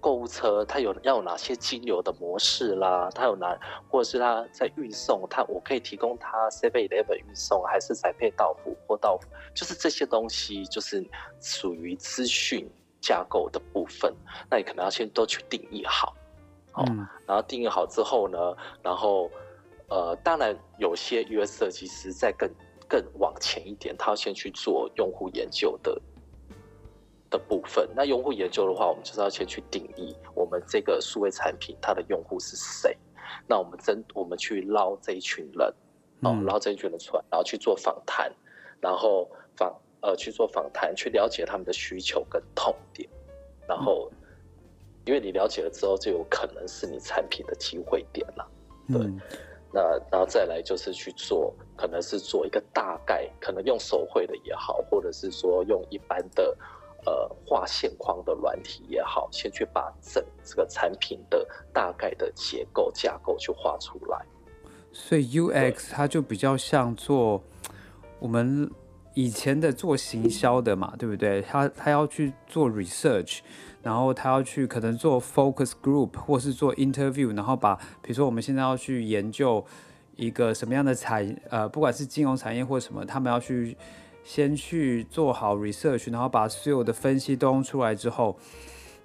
[0.01, 3.57] 购物车，它有要有哪些精油的模式啦，它有哪，
[3.89, 11.05] 或者是它在运送，它我可以提供它 Seven Eleven 运送，还是宅配到府或到府，就是这些东西就是
[11.41, 12.69] 属于资讯
[13.01, 14.13] 架构的部分，
[14.49, 16.15] 那你可能要先都去定义好，
[16.71, 18.37] 好，嗯、然后定义好之后呢，
[18.81, 19.29] 然后
[19.89, 22.49] 呃，当然有些 UX 设计师在更
[22.89, 26.01] 更往前一点，他要先去做用户研究的
[27.29, 27.87] 的部分。
[27.95, 32.97] 那用户研究的话，我们就是要先去定义我们这个数位产品它的用户是谁。
[33.47, 35.73] 那我们真我们去捞这一群人，
[36.23, 38.33] 哦，捞这一群人出来，然后去做访谈，
[38.81, 43.07] 然后访呃去做访谈，去了解他们的需求跟痛点。
[43.67, 44.11] 然后，
[45.05, 48.51] 因为你了解了之后，就有可能是你产品的机会点了。
[48.87, 48.97] 对。
[48.97, 49.21] 嗯
[49.71, 56.57] 那然后再来就是去做，可能是做一个大概，可能用手绘的也好，或者是说用一般的
[57.05, 64.25] 呃画线框的软体也好，先去把整这个产品的大概的结构架构去画出来。
[64.91, 67.39] 所以 UX 它就比较像做
[68.17, 68.69] 我们
[69.13, 71.43] 以前的做行销的嘛，对不对？
[71.43, 73.41] 他他要去做 research。
[73.81, 79.65] 然后他要去可能做 focus group 或是做 interview，然后把比如说我们现在要去研究
[80.17, 83.77] 一个什么样的产呃，不管是金融产业或什么，他们要去
[84.23, 88.35] 先去做好 research，然后把所有的分析都出来之后，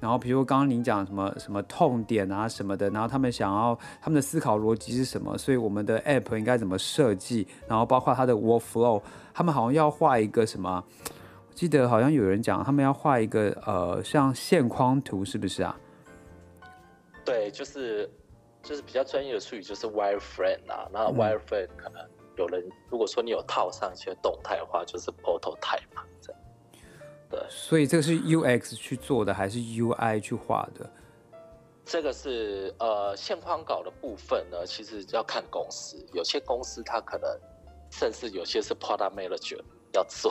[0.00, 9.00] 然后比如刚刚您讲什么什么痛点啊什么的，然后他们想要他们的思考逻辑是什么，所以我们的 app 应该怎么设计，然后包括它的 workflow，
[9.32, 10.82] 他们好像要画一个什么。
[11.54, 15.78] 记得好像有人讲，他们要画一个呃，像线框图，是不是啊？
[17.24, 18.10] 对，就是
[18.62, 20.88] 就是比较专业的术语，就是 wireframe 啊。
[20.92, 22.02] 那 wireframe 可能
[22.36, 26.40] 有人如果说你有套上一些动态的话，就是 prototype 嘛，这样。
[27.30, 30.90] 对，所以这个是 UX 去做的，还是 UI 去画的？
[31.84, 37.28] 这个是呃线框稿的部分呢，其实要看公司，有些公司它可能
[37.90, 39.60] 甚至有些是 product manager。
[39.94, 40.30] 要做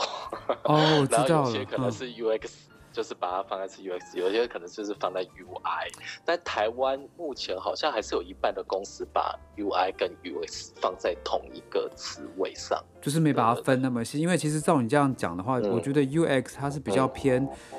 [0.64, 1.26] 哦，我 知道了。
[1.26, 5.92] 然后有些可能是 UX，、嗯、就是把它放在是 UX，有些可能就是放在 UI。
[6.24, 14.18] 但台湾目前好像还是有一半的公司把 UI 跟 UX 放在同一个职位上，就是没把它分那么细。
[14.20, 17.78] 因为其实照你这样讲的话，嗯、我觉得 UX 它是比较偏、嗯、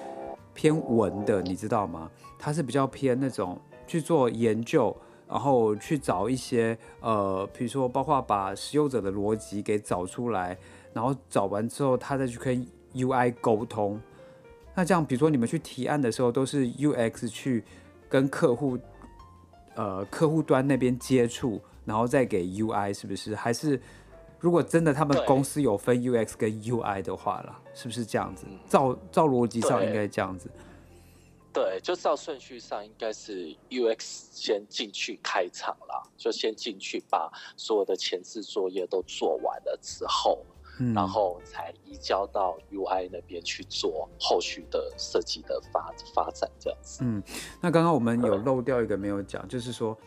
[0.53, 2.09] 偏文的，你知道吗？
[2.39, 4.95] 它是比较偏那种去做研究，
[5.27, 10.57] 然后去找一些呃，比如说包括把使用者的逻辑给找出来。
[10.95, 13.99] 然后找完之后，他再去跟 UI 沟通。
[14.73, 17.65] 那这样，比如说你们去提案的时候，都是 UX 去
[18.07, 18.79] 跟客户，
[19.75, 23.35] 呃，客户端那边接触，然后再给 UI，是不是？
[23.35, 23.77] 还是
[24.39, 28.45] 如果真的他们公司有分 UX 跟 UI 的话啦，是不是这样子？
[28.69, 30.49] 照照逻辑上应该这样子。
[31.51, 33.97] 对，就照顺序上应该是 UX
[34.31, 40.45] 先进去开场啦，就先进去把所有的前置作业都做完了之后。
[40.93, 46.99] 然后才移交到 UI 那边去做后续的设计的发发展，这样子。
[47.03, 47.21] 嗯，
[47.61, 49.97] 那刚刚我们有漏掉一个没有讲，就是说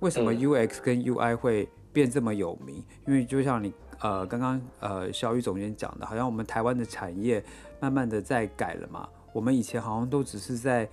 [0.00, 2.84] 为什么 UX 跟 UI 会变这么有名？
[3.06, 7.44] 因为就像你呃刚刚呃小雨总监讲的，好像我们台湾的产业
[7.80, 9.08] 慢慢的在改了嘛。
[9.32, 10.88] 我们以前好像都只是在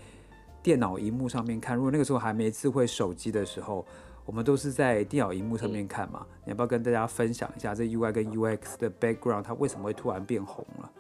[0.62, 3.86] 电脑荧幕上面看，如果那个时候还没智慧手机的时候，
[4.26, 10.92] 我们都是在电脑荧幕上面看嘛，嗯、你要不要跟大家分享一下这 UI 跟 UX 的 background，它为什么会突然变红了？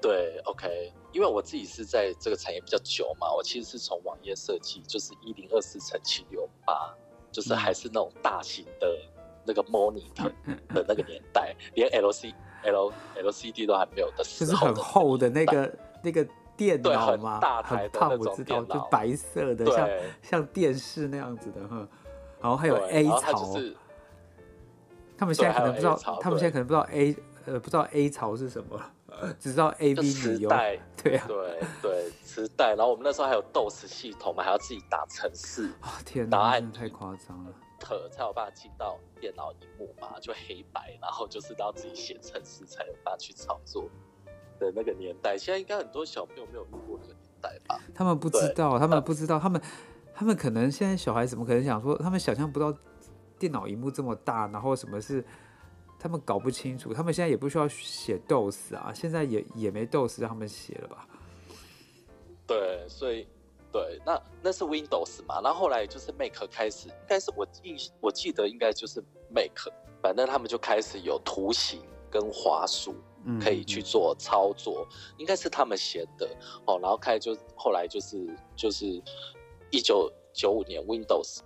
[0.00, 6.94] 对，OK，因为我自己是在这个产业比较久嘛，我其实是从网页设计，就是一零二四乘七六八，
[7.30, 8.86] 就是还是那种大型的
[9.44, 10.30] 那个 monitor
[10.74, 12.34] 的那个年代，连 LC
[12.64, 16.26] L LCD 都还没有的时候，就是很厚的那个那个。
[16.56, 19.90] 电脑嘛，很大台的那种电脑，我知道，就白色的，像
[20.22, 21.84] 像电视那样子的哈。
[22.44, 23.56] 然后还有 A 槽，
[25.16, 28.78] 他们现在可能不知道，他们现在可能不知道 A 呃不知道 A 槽是什么，
[29.40, 30.50] 只知道 AV 女优。
[30.50, 32.74] 对啊，对对，磁带。
[32.74, 35.70] 然后我们那时候还有 DOS 系统嘛，还要自己打程式。
[35.80, 37.52] 啊天哪，答案太夸张了。
[37.80, 43.88] 可才有办法进到电脑荧幕嘛，就黑白，然后就是都要自己写程式才有办法去操作。
[44.60, 47.80] 的那个年代，现在应该很多小朋友没有遇过那个年代吧？
[47.94, 49.58] 他们不知道，他们不知道，他们
[50.14, 52.72] 他们可能现在小孩怎么可能想说，他们想象不到
[53.38, 55.24] 电脑荧幕这么大，然后什么是
[55.98, 61.08] 他们搞不清楚，他们现在也不需要写 DOS 啊，现在也也没 DOS 让他们写了吧？
[62.46, 63.26] 对，所以
[63.72, 69.02] 对，那那是 Windows 嘛，然后后来就是 Mac 开始，应该是我印我记得应该就是
[69.34, 69.68] Mac，
[70.00, 72.94] 反正他们就开始有图形跟滑鼠。
[73.42, 76.28] 可以去做操作，应该是他们写的
[76.66, 76.78] 哦。
[76.78, 79.02] 然后开始就后来就是就是
[79.74, 81.40] 一九九五年 Windows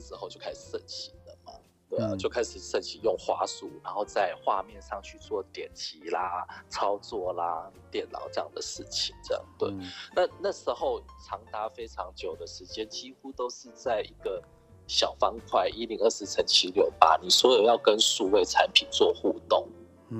[0.00, 1.52] 之后就开始盛行了嘛，
[1.88, 9.68] 对啊，嗯、就开始盛行用滑鼠，然后在画面上去做点击啦、操作啦、电脑这样的事情，这样对。
[9.70, 9.80] 嗯、
[10.16, 14.42] 那那时候长达非常久的时间，几乎都是在一个
[14.88, 19.68] 小方块一零二四乘七六八，你所有要跟数位产品做互动。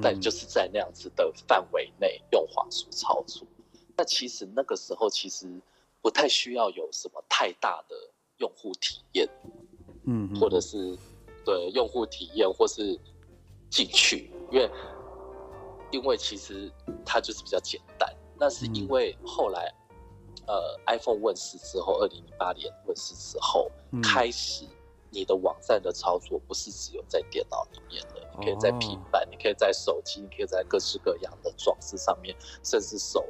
[0.01, 3.45] 但就是在那样子的范围内用滑鼠操作，
[3.97, 5.49] 那其实那个时候其实
[6.01, 7.95] 不太需要有什么太大的
[8.39, 9.29] 用户体验，
[10.07, 10.97] 嗯，或者是
[11.45, 12.99] 对用户体验或是
[13.71, 14.71] 进去，因为
[15.91, 16.71] 因为其实
[17.05, 18.09] 它就是比较简单。
[18.39, 19.73] 那是因为后来
[20.47, 23.71] 呃 iPhone 问世之后，二零零八年问世之后
[24.03, 24.67] 开始。
[25.13, 32.33] 你的网站的操作不是只有在电脑里面的，你可以在平板，你可以在手机，你可以在各式各样的装置上面，
[32.63, 33.27] 甚至手，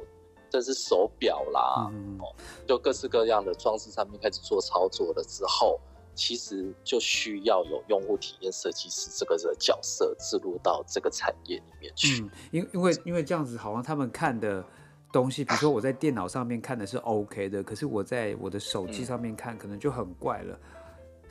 [0.51, 2.35] 甚至手表啦，嗯、哦，
[2.67, 5.79] 就各式各样的装置上面开始做操作了之后，
[6.13, 12.17] 其实就需要有用户体验设计师这个的角色置入到这个产业里面去。
[12.51, 14.63] 因、嗯、因为因为这样子，好像他们看的
[15.11, 20.59] 东西，比如说我在电脑上面看的是 OK 的，可是我在我的手机上面看，可能就很怪了。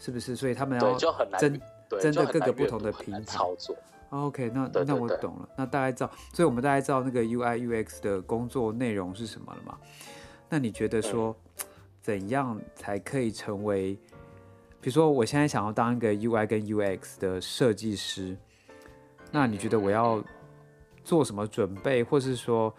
[0.03, 0.35] 是不是？
[0.35, 0.95] 所以他们要
[1.39, 1.61] 针
[2.01, 3.77] 针对各个不同的平台操作。
[4.11, 5.49] OK，那那我懂了。
[5.57, 9.79] 那大概知道，所以我们大概知道那个 UI UX 的工作内容是什么了嘛？
[10.49, 11.35] 那你觉得说，
[12.01, 13.95] 怎样才可以成为？
[14.81, 18.37] 比如说，我现在想要当一个 UI 跟 UX 的设计师，
[19.31, 20.23] 那你觉得我要
[21.05, 22.75] 做什么准备，或是说，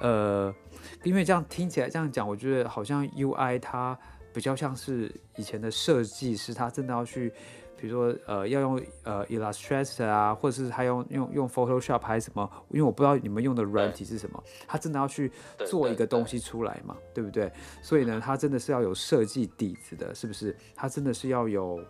[0.00, 0.54] 呃，
[1.02, 3.98] 因为这样听起来这样讲，我觉得好像 UI 它。
[4.30, 7.32] 比较像是以前的设计师，他真的要去，
[7.80, 12.50] 比如说呃，要用呃 Illustrator 啊，或者是他用用用 Photoshop 还是什么？
[12.70, 15.30] 因为我不知道你们用的软体是什么，他真的要去
[15.66, 17.50] 做一个东西出来嘛，对不对？
[17.80, 20.56] 所以呢，他真的是要有设计底子的，是不是？
[20.74, 21.80] 他真的是要有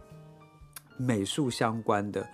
[0.98, 2.24] 美术相关的。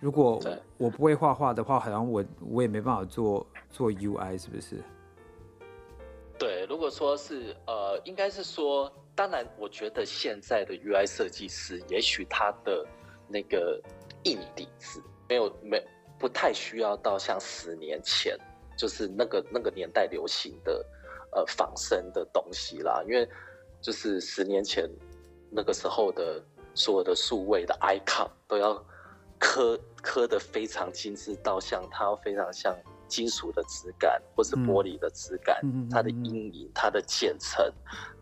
[0.00, 0.38] 如果
[0.76, 4.82] 我不会画画的话，好像我我也没办法做做 UI，是不是？
[6.38, 8.92] 对，如果说是呃，应该是说。
[9.14, 12.86] 当然，我觉得现在的 UI 设计师，也许他的
[13.28, 13.80] 那个
[14.24, 15.82] 硬底子没有没
[16.18, 18.38] 不太需要到像十年前，
[18.76, 20.84] 就是那个那个年代流行的
[21.32, 23.02] 呃仿生的东西啦。
[23.06, 23.28] 因为
[23.80, 24.88] 就是十年前
[25.50, 26.42] 那个时候的
[26.74, 28.82] 所有的数位的 icon 都要
[29.38, 32.74] 刻刻得非常精致，到像它非常像。
[33.12, 37.62] 金属的质感，或是玻璃的质感，嗯、它的阴影，它的渐层，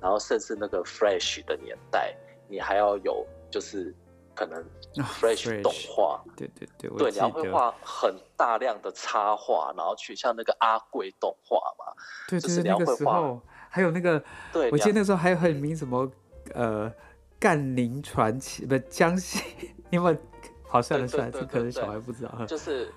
[0.00, 2.12] 然后甚至那个 fresh 的年代，
[2.48, 3.94] 你还要有就是
[4.34, 4.60] 可能
[4.96, 11.94] fresh 动画，啊、对对对，对，你要会画很大量的插画，然后去像那个阿贵动画嘛，
[12.28, 14.20] 对，就是你要会画，还有那个，
[14.52, 16.10] 对，我记得那时候还有很名什么
[16.52, 16.92] 呃，
[17.38, 20.18] 干宁传奇不江西，因为
[20.66, 22.92] 好像的出来，可能小孩不知道，就是。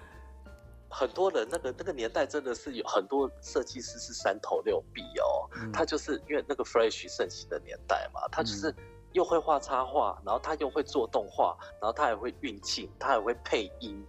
[0.94, 8.74] 很多人那个那个年代真的是有很多设计师是三头六臂哦，嗯、他就是因为那个 Flash 盛行的年代嘛，他就是
[9.12, 14.06] 又会画插画，然后他又会做动画，然后他还会运镜，他还会配音，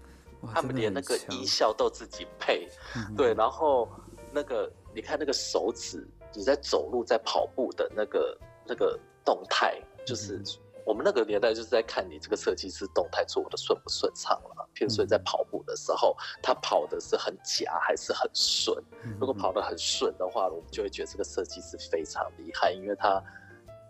[0.52, 3.88] 他们连那个音效都自己配，嗯、对，然后
[4.30, 10.42] 那个你看那个手指，你在走路在跑步的那个那个动态，就是
[10.84, 14.68] 我们那个年代就是在看你这个设计师动态做的顺不顺畅了。
[14.74, 18.76] 譬如说在跑步的时候，他跑的是很夹还是很顺？
[19.18, 23.22] 如果跑得很顺的话，我们就会觉得这个设计师非常厉害，因为他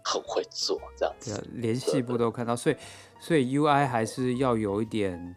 [0.04, 1.42] 很会做这样子。
[1.54, 2.76] 连细部都看到，所以
[3.18, 5.34] 所以 UI 还是要有一点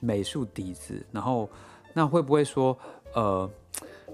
[0.00, 1.06] 美术底子。
[1.12, 1.48] 然后
[1.94, 2.76] 那会不会说，
[3.14, 3.48] 呃，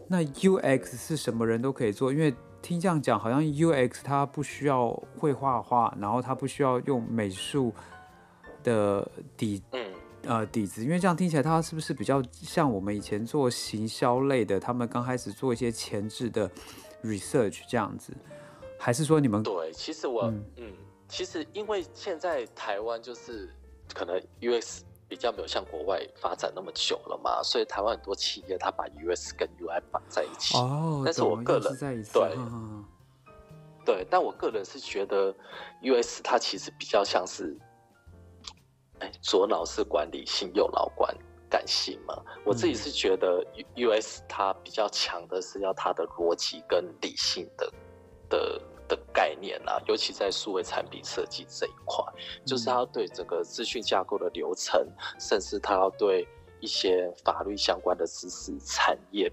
[0.06, 2.12] 那 UX 是什么人都可以做？
[2.12, 2.34] 因为
[2.64, 7.70] 听这样讲，好像 UX 它不需要会画画，然后它不需要用美术
[8.62, 9.06] 的
[9.36, 9.62] 底，
[10.22, 14.58] 呃底子，因为这样听起来，它是不是比较像我们以前做行销类的？
[14.58, 16.50] 他们刚开始做一些前置的
[17.02, 18.14] research 这样子，
[18.78, 19.42] 还是说你们？
[19.42, 20.72] 对，其实我嗯，嗯，
[21.06, 23.50] 其实因为现在台湾就是
[23.92, 24.80] 可能 UX。
[25.14, 30.58] 比较没有像国外发展那么久了嘛，所以台湾很多企业它把 US 跟 UI 绑在一起。
[30.58, 32.36] 哦，但是我个人对
[33.84, 35.32] 对，但我个人是觉得
[35.82, 37.56] US 它其实比较像是，
[38.98, 41.16] 哎，左脑是管理性，右脑管
[41.48, 42.20] 感性嘛。
[42.44, 43.40] 我自己是觉得
[43.76, 47.72] US 它比较强的是要它的逻辑跟理性的
[48.28, 48.60] 的。
[48.88, 52.04] 的概念啊，尤其在数位产品设计这一块，
[52.44, 54.86] 就是他要对整个资讯架构的流程，
[55.18, 56.26] 甚至他要对
[56.60, 59.30] 一些法律相关的知识、产业、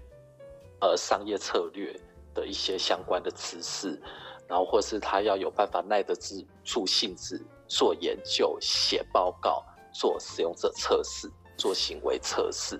[0.80, 1.94] 呃商业策略
[2.34, 4.00] 的一些相关的知识，
[4.48, 6.14] 然后或是他要有办法耐得
[6.64, 12.78] 住性子做研究、写报告、做使用者测试、做行为测试，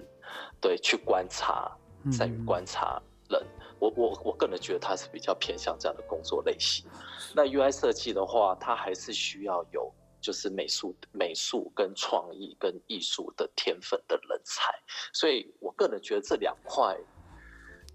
[0.60, 1.70] 对，去观察，
[2.10, 3.42] 善于观察人。
[3.82, 6.86] 我我我个人觉得他是比较偏向这样的工作类型。
[7.34, 14.72] 那 UI 设计的话，它还是需要有就是美术、美术跟创意跟艺术的天分的人才。
[15.12, 16.96] 所以我个人觉得这两块，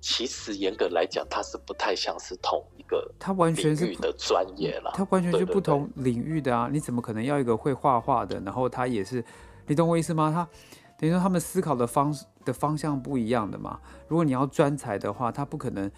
[0.02, 4.92] 其实严格来讲，它是不太像是同一个，它完全是的专业了。
[4.94, 6.68] 它完全是不同领域的啊！
[6.70, 9.24] 你怎么可能要一个会画画的，然后他也是，
[9.66, 10.34] 你懂我意思吗？
[10.36, 10.50] 他。
[10.98, 13.80] 等于说他们思考的方的方向不一样的嘛。
[14.08, 15.90] 如果你要专才的话，他不可能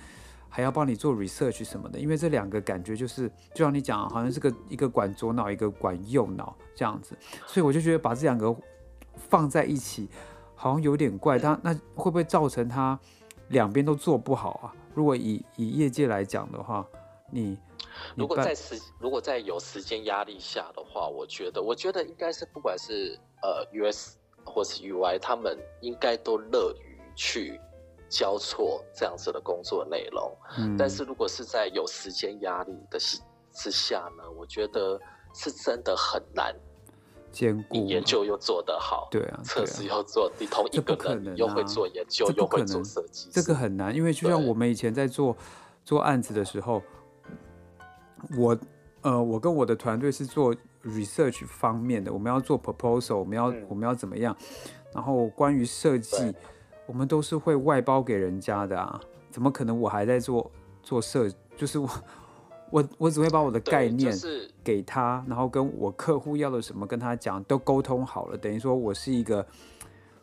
[0.49, 7.17] 还要帮你做 research 什么的，因为这两个感觉就是，就像你讲，好像是个一个管左脑，一个管右脑这样子。
[7.47, 8.53] 所以我就觉得把这两个
[9.15, 10.09] 放在一起，
[10.53, 11.39] 好像有点怪。
[11.39, 12.99] 他那会不会造成他
[13.47, 14.75] 两边都做不好啊？
[14.93, 16.85] 如果以以业界来讲的话，
[17.31, 17.57] 你，
[18.15, 24.18] 如果在时如果在有时间压力下的话，我觉得我觉得应该是不管是呃 US。
[24.49, 27.59] 或是 UI，他们应该都乐于去
[28.09, 30.35] 交错这样子的工作内容。
[30.57, 32.97] 嗯，但是如果是在有时间压力的
[33.53, 34.99] 之下呢，我觉得
[35.33, 36.55] 是真的很难
[37.31, 37.85] 兼顾。
[37.85, 43.95] 研究又做得好，对啊，测试又做，你同一个人又会做研究，又会做设计，这个很难。
[43.95, 45.37] 因为就像我们以前在做
[45.85, 46.81] 做案子的时候，
[48.37, 48.57] 我
[49.01, 50.55] 呃，我跟我的团队是做。
[50.83, 54.35] Research 方面的，我们要做 proposal，我们要、嗯、我们要怎么样？
[54.93, 56.33] 然后关于设计，
[56.85, 58.99] 我们都是会外包给人家的啊，
[59.29, 60.49] 怎么可能我还在做
[60.81, 61.29] 做设？
[61.55, 61.89] 就是我
[62.71, 64.15] 我我只会把我的概念
[64.63, 69.45] 给他，然后跟我客户要的什么跟他讲，都沟通好了，等于说我是一个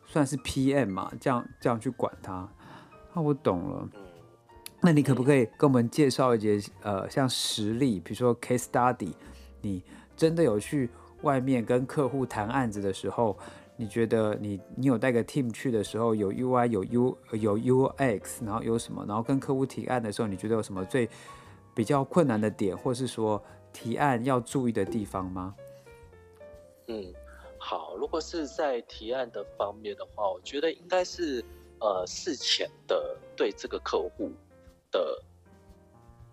[0.05, 2.49] 算是 PM 嘛，这样这样去管他。
[3.13, 3.89] 那我懂了。
[4.81, 9.13] 那你可不可以跟我们介绍一些呃，像实例，比如说 case study，
[9.61, 9.83] 你？
[10.17, 10.89] 真的有去
[11.23, 13.37] 外面跟客户谈案子的时候，
[13.77, 19.05] 你觉得你你有带个 team 去的时候，有 UI 有 U 有 UX，然后有什么？
[19.07, 21.09] 然后跟客户提案的时候，你觉得有什么最
[21.75, 23.43] 比较困难的点，或是说
[23.73, 25.55] 提案要注意的地方吗？
[26.89, 27.12] 嗯，
[27.59, 31.45] 好，如果是在提案的方面的话，我觉得应该是
[31.81, 34.31] 呃事前的对这个客户
[34.91, 35.21] 的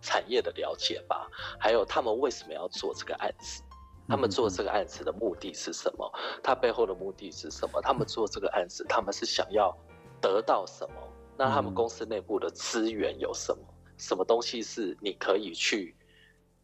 [0.01, 1.27] 产业的了解吧，
[1.59, 3.61] 还有他们为什么要做这个案子。
[4.07, 6.11] 他们做这个案子的目的是什么？
[6.43, 7.81] 他背后的目的是什么？
[7.81, 9.75] 他们做这个案子，他们是想要
[10.21, 10.95] 得到什么？
[11.37, 13.63] 那他们公司内部的资源有什么？
[13.97, 15.95] 什么东西是你可以去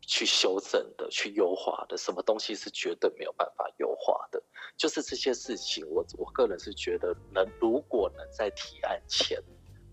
[0.01, 1.95] 去修正的、去优化的？
[1.97, 4.41] 什么东西是绝对没有办法优化的？
[4.77, 9.41] 就是这些事情，我我个人是觉得，能如果能在提案前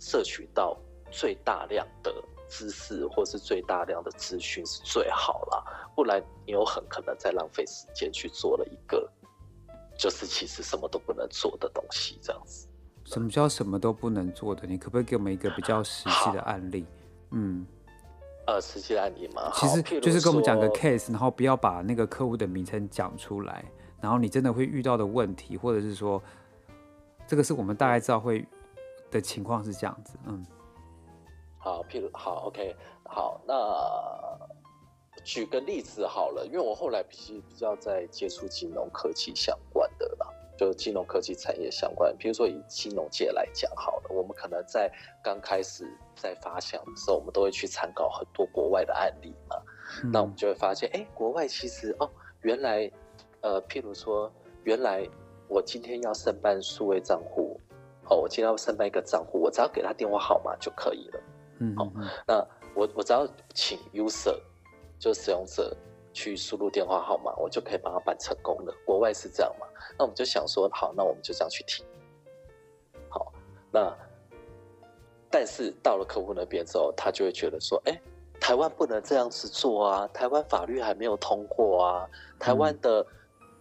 [0.00, 0.76] 摄取到
[1.10, 2.12] 最大量的。
[2.48, 9.10] 知识或是最大量的资讯是最好了，不然你有很可能在浪费时间去做了一个，
[9.98, 12.68] 就是其实什么都不能做的东西，这样子。
[13.04, 14.66] 什么叫什么都不能做的？
[14.66, 16.84] 你可不可以给我们一个比较实际的案例？
[17.30, 17.66] 嗯，
[18.46, 19.50] 呃，实际的案例吗？
[19.54, 23.64] 其实就是跟我们讲个 case，然后不要把那个客户的名称讲出来，
[24.00, 26.20] 然后你真的会遇到的问题，或者是说，
[27.26, 28.46] 这个是我们大概知道会
[29.10, 30.44] 的情况是这样子，嗯。
[31.66, 33.54] 好，譬如好，OK，好，那
[35.24, 42.16] 举个例子好了，因为我后来比比较在接触金融科技相关的啦，就金融科技产业相关。
[42.16, 44.88] 比如说以金融界来讲好了，我们可能在
[45.24, 49.60] 刚开始在发想的时候，我们都会去参考很多国外的案例嘛。
[50.04, 52.08] 嗯、那我们就会发现，哎，国外其实哦，
[52.42, 52.88] 原来
[53.40, 55.04] 呃，譬如说，原来
[55.48, 57.60] 我今天要申办数位账户，
[58.08, 61.20] 哦，我今天要申办一个账户，我只要给他电话号码就可以了。
[61.58, 61.90] 嗯，好、
[62.26, 64.38] 那我我只要请 user。
[64.98, 65.76] 就使用者
[66.14, 68.74] 去输入电话号码，我就可以帮他办成功了。
[68.86, 69.66] 国外是这样嘛？
[69.98, 71.84] 那我们就想说，好，那我们就这样去提。
[73.10, 73.30] 好，
[73.70, 73.94] 那
[75.30, 78.00] 但是到了客户那边之后，他就会觉得说，哎，
[78.40, 83.06] 台湾不能这样子做啊，台湾法律还没有通过啊，台湾的。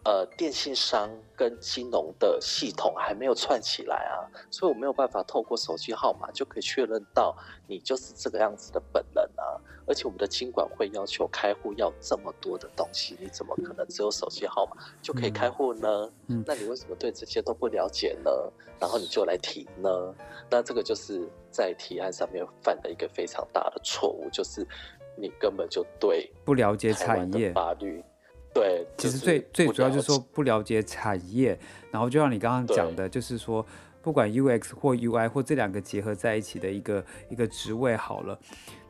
[0.05, 7.35] 嗯呃，电信商跟金融的系统还没有串起来啊，所以我没有办法透过手机号码就可以确认到
[7.67, 9.59] 你就是这个样子的本人啊。
[9.87, 16.11] 而且我们的金管会要求开户要这么多的东西，你怎么可能只有手机号码就可以开户呢？
[16.27, 18.31] 嗯，那你为什么对这些都不了解呢？
[18.79, 19.89] 然后你就来提呢？
[20.51, 24.67] 那这个就是在提案上面犯的一个非常大的错误，就是
[25.17, 28.03] 你根本就对不了解产业法律。
[28.55, 31.59] 对，其实最最主要就是说不了解产业，
[31.91, 33.63] 然后就像你刚刚讲的，就是说
[34.01, 38.39] 不管 UX 或 UI 或这两个结合在一起的一个一个职位好了，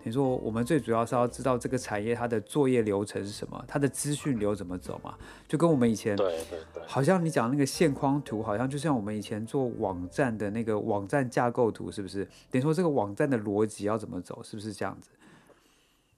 [0.04, 5.16] 你说我们最主要是要知道这个产业它的作业流程是什么，它的资讯流怎么走嘛，
[5.48, 12.24] 就跟我们以前对对对，好像你讲那个线框图，好像就像我们以前做网站的那个网站架构图，是不是？
[12.52, 15.10] 等于说这个网站的逻辑要怎么走，是不是这样子？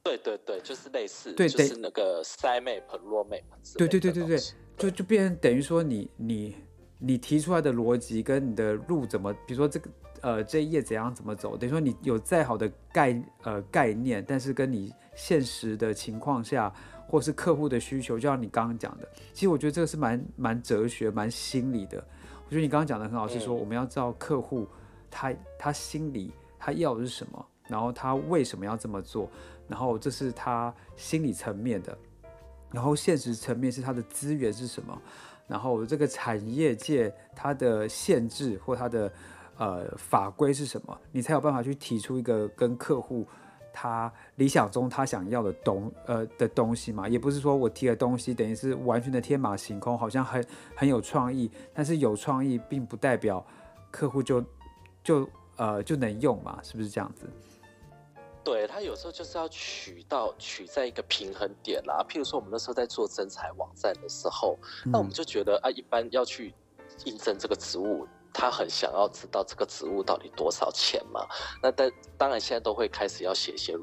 [0.07, 3.41] 对对对，就是类似，对，就是那个 site map、road map。
[3.77, 4.39] 对对对对对，
[4.77, 6.55] 就就变成等于说你你
[6.97, 9.89] 你提出来的逻辑跟你的路怎么，比如说这个
[10.21, 16.73] 呃这一页怎样怎么走，等于说你有再好的概呃概念，但是跟你现实的情况下，
[17.09, 21.97] 或是客户的需求，就像你刚刚讲的，其实我觉得这个是蛮蛮哲学、蛮心理的。
[22.45, 24.65] 我觉得你刚刚讲的很好，是说我们要知道客户
[25.11, 29.29] 他他心里他要的是什么，然后他为什么要这么做。
[29.69, 31.97] 然后这是他心理层面的，
[32.71, 34.97] 然后现实层面是他的资源是什么，
[35.45, 39.11] 然后这个产业界它的限制或它的
[39.57, 43.27] 呃法规是什么，你才有办法去提出一个跟客户
[43.73, 50.45] 他理想中他想要的东呃的东西嘛，也不是说我提的东西等于是完全的天马行空，好像很
[50.77, 53.45] 很有创意，但是有创意并不代表
[53.91, 54.41] 客户就
[55.03, 57.29] 就呃就能用嘛，是不是这样子？
[58.47, 66.55] 对，他有时候就是要取到取在一个平衡点啦，譬如说我们那时候在做征才网站的时候，嗯、那我们就觉得啊，一般要去
[67.03, 71.27] 应征这个职务，他很想要知道这个职务到底多少钱嘛。
[71.61, 73.75] 那但当然现在都会开始要写一些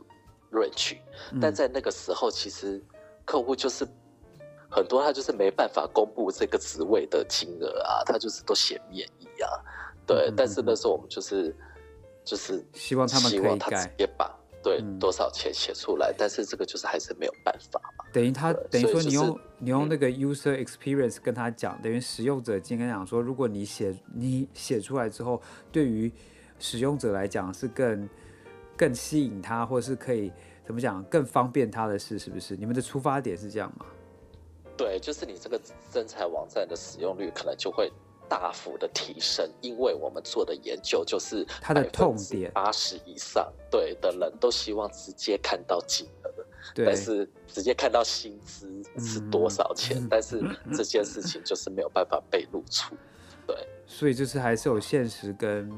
[0.50, 0.96] range，
[1.42, 2.82] 但在那个时候其实
[3.26, 3.86] 客户就是
[4.70, 9.50] 很多他就是没办法公布这个职位的金额啊，他就是都写免役啊。
[10.06, 11.54] 对，嗯、但是那时候我们就是
[12.24, 14.34] 就是希望他们可以改，直接把。
[14.64, 18.04] 对，多少钱写出来，嗯，但是这个就是还是没有办法嘛。
[18.10, 25.40] 等于他等于说你用，就是，你用那个 user experience 跟他讲，嗯，等于使用者经跟讲说，如果你写你写出来之后，
[25.70, 26.10] 对于
[26.58, 28.08] 使用者来讲是更
[28.74, 30.32] 更吸引他，或是可以
[30.64, 32.56] 怎么讲更方便他的事，是不是？
[32.56, 33.84] 你们的出发点是这样吗？
[34.78, 35.60] 对，就是你这个
[35.92, 37.92] 征才网站的使用率可能就会。
[38.34, 46.30] 大幅的提升，因为我们做的研究就是它的痛点八十以上，对的人都希望直接看到金额，
[46.74, 50.42] 对，但是直接看到薪资是多少钱，嗯，但是
[50.76, 52.96] 这件事情就是没有办法被露出，
[53.46, 53.56] 对，
[53.86, 55.70] 所以就是还是有现实跟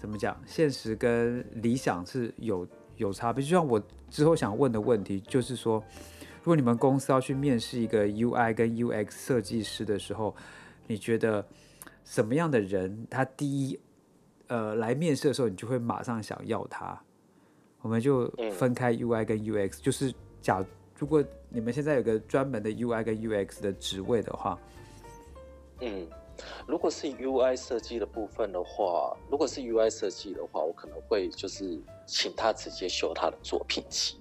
[0.00, 2.64] 怎么讲，现实跟理想是有
[2.96, 3.42] 有差别。
[3.42, 5.82] 就像我之后想问的问题，就是说，
[6.38, 10.32] 如果你们公司要去面试一个 UI 跟 UX 设计师的时候，
[10.86, 11.44] 你觉得？
[12.08, 13.78] 什么样的人，他第一，
[14.46, 16.98] 呃，来面试的时候，你就会马上想要他。
[17.82, 20.64] 我们就分开 UI 跟 UX，就是假
[20.96, 24.58] 如果你们现在有个专门的 UI 跟 UX 的职位的话，
[25.80, 26.08] 嗯，
[26.66, 34.16] 如果是 UI 设计的部分的话，如果是 UI 设计的话，我可能会就是请他直接修他的作品集，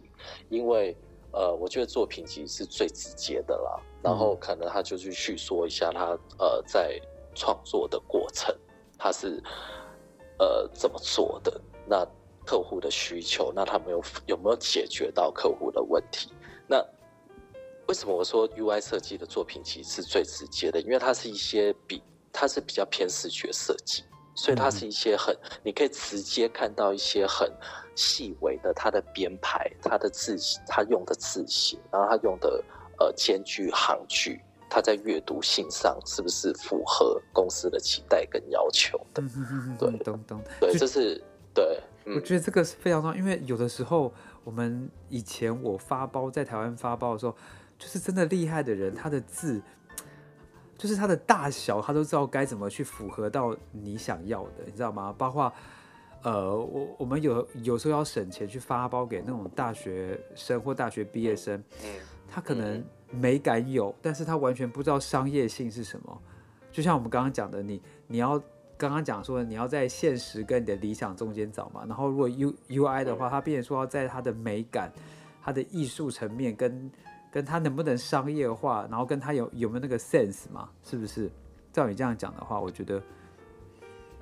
[0.50, 0.94] 因为
[1.32, 3.80] 呃，我觉得作品集是最直接的啦。
[4.04, 6.08] 然后可能他就去叙说一下他
[6.38, 7.00] 呃在。
[7.38, 8.54] 创作的过程，
[8.98, 9.42] 他是
[10.40, 11.62] 呃怎么做的？
[11.86, 12.06] 那
[12.46, 16.32] 客户的需求，那他们有有没有解决到客户的问题？
[16.68, 16.84] 那
[17.88, 20.82] 为什么我说 UI 设计的作品其实是最直接的？
[20.82, 22.02] 因为它是一些比
[22.34, 24.04] 它是比较偏视觉设计，
[24.36, 27.50] 所以它是一些很，你可以直接看到一些很
[27.96, 32.64] 细微的它的编排，它的字，它用的字型，然后它用的
[33.00, 39.24] 呃间距行距，它在阅读性上是不是符合公司的期待跟要求的？
[39.80, 40.42] 对，懂懂。
[40.60, 41.80] 对，这是对。
[42.06, 44.14] 我觉得这个是非常重要，因为有的时候
[44.44, 47.36] 我们以前我发包在台湾发包的时候，
[47.78, 49.62] 就是真的厉害的人，他的字。
[50.78, 55.12] 就是他的大小，他都知道该怎么去符合到你想要的，你知道吗？
[55.18, 55.52] 包括，
[56.22, 61.64] 呃，我我们有有时候要省钱去发包给那种大学生或大学毕业生，
[62.28, 66.22] 他可能美感有，但是他完全不知道商业性是什么。
[66.72, 68.38] 就像我们刚刚讲的，你你要
[68.78, 71.86] 刚刚讲说你要在现实跟你的理想中间找嘛。
[71.88, 74.92] 然后如果 U U I 的话，他变成说要在他的美感、
[75.42, 76.92] 他的艺术层面跟。
[77.30, 80.72] 跟他能不能商业化，然后跟他有有没有那个 sense 嘛？
[80.82, 81.30] 是不是？
[81.74, 83.04] 照你这样讲的话，我觉得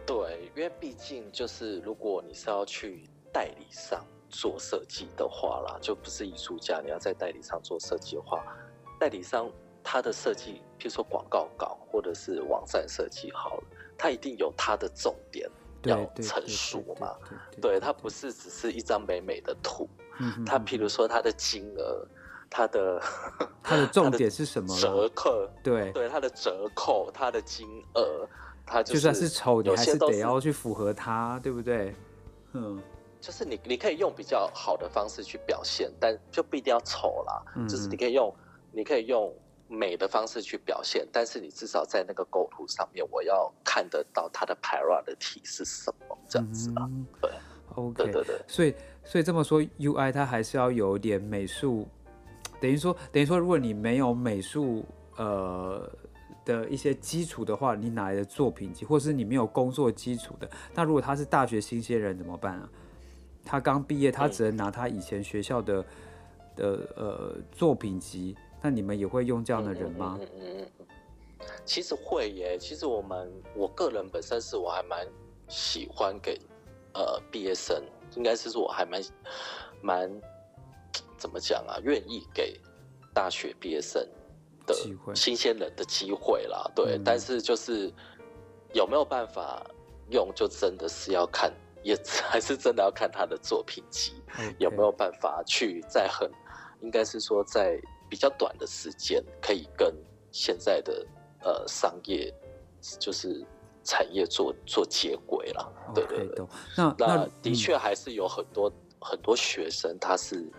[0.06, 4.04] 对，因为毕竟就是如果你是要去代理商
[4.40, 8.44] 做设计的话啦，就不是艺术家，你要在代理商做设计的话，
[9.00, 9.50] 代理商
[9.84, 13.64] 他的设计，譬如说广告稿或者是网站设计好了，
[13.98, 15.50] 他一定有他的重点
[15.84, 17.16] 要陈述嘛。
[17.62, 19.88] 对，他不是只是一张美美的图，
[20.46, 22.06] 他譬如说他的金额。
[22.48, 23.02] 它的
[23.64, 24.74] 它的 重点是什么？
[24.78, 28.26] 折扣，对对，它的折扣，它的金额，
[28.66, 31.94] 它就，就算是丑，你还是得要去符合它，对不对？
[32.54, 32.82] 嗯，
[33.22, 37.44] 就是你你可以用比较好的方式去表现，但就不一定要丑啦。
[37.56, 38.36] 嗯，就是你可以用
[38.72, 39.34] 你可以用
[39.68, 46.88] 美的方式去表现，但是你至少在那个构图上面，我要看得到它的 priority 是什么，这样子啊。
[46.90, 47.32] 嗯，对
[47.76, 48.42] ，OK，对对对。
[48.48, 51.88] 所以所以这么说，UI 它还是要有点美术。
[52.62, 54.86] 等于说，等于说，如果你没有美术
[55.18, 55.88] 呃
[56.46, 58.86] 的一些基础的话，你哪来的作品集？
[58.86, 62.70] 或是你没有工作基础的，那如果他是大学新鲜人怎么办啊？
[63.46, 65.86] 他刚毕业，他只能拿他以前学校的
[66.56, 68.36] 的呃作品集。
[68.62, 70.18] 那你们也会用这样的人吗？
[70.20, 70.88] 嗯嗯嗯嗯，
[71.64, 72.58] 其实会耶。
[72.58, 75.08] 其实我们我个人本身是我还蛮
[75.48, 76.42] 喜欢给
[76.94, 77.82] 呃毕业生，
[78.16, 79.02] 应该是说我还蛮
[79.82, 80.12] 蛮。
[81.18, 81.80] 怎么讲啊？
[81.82, 82.60] 愿意给
[83.14, 84.06] 大学毕业生
[84.68, 84.76] 的
[85.16, 87.00] 新鲜人的机会啦，对。
[87.04, 87.92] 但是就是
[88.74, 89.66] 有没有办法
[90.12, 91.52] 用，就真的是要看，
[91.86, 91.96] 也
[92.28, 94.22] 还是真的要看他的作品集
[94.58, 96.30] 有没有办法去在很，
[96.82, 97.80] 应该是说在
[98.10, 99.94] 比较短的时间，可以跟
[100.32, 101.06] 现在的
[101.44, 102.34] 呃商业
[103.00, 103.46] 就是
[103.84, 105.72] 产业做做接轨啦。
[105.94, 106.46] 对对对。
[106.76, 108.70] 那那的确还是有很多
[109.00, 110.52] 很多学生他是。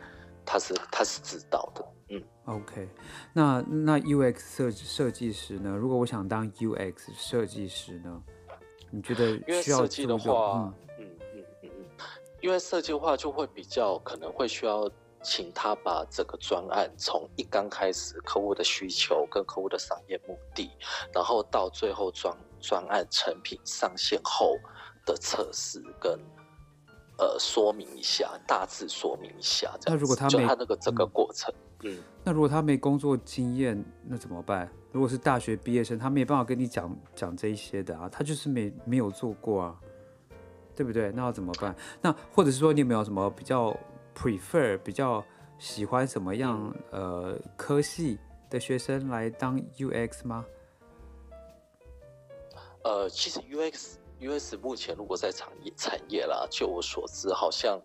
[0.49, 2.89] 他是他是知道的，嗯，OK，
[3.33, 5.77] 那那 UX 设设计师呢？
[5.77, 8.23] 如果我想当 UX 设计师呢？
[8.93, 10.73] 你觉得需要设计的话，
[12.41, 14.91] 因为设计的话就会比较可能会需要
[15.23, 20.71] 请他把这个专案从一刚开始客户的需求跟客户的商业目的，
[21.13, 24.57] 然后到最后专专案成品上线后
[25.05, 26.19] 的测试跟。
[27.19, 29.75] 呃，说明一下，大致说明一下。
[29.87, 31.51] 那如果他没就他那个整个过程，
[31.83, 34.71] 嗯，那如果他没工作经验，那怎么办？
[34.93, 39.81] 如果是大学毕业生，他没办法跟你讲讲这一些的啊，他就是没没有做过啊，
[40.77, 41.11] 对不对？
[41.13, 41.75] 那要怎么办？
[42.03, 43.77] 那或者是说，你有没有什么比较
[44.15, 45.25] prefer、比较
[45.59, 48.19] 喜欢什么样呃科系
[48.49, 50.45] 的学生来当 UX 吗？
[52.85, 53.97] 呃，其实 UX。
[54.19, 57.79] UX 目前如果在产业产业啦，就我所知，好像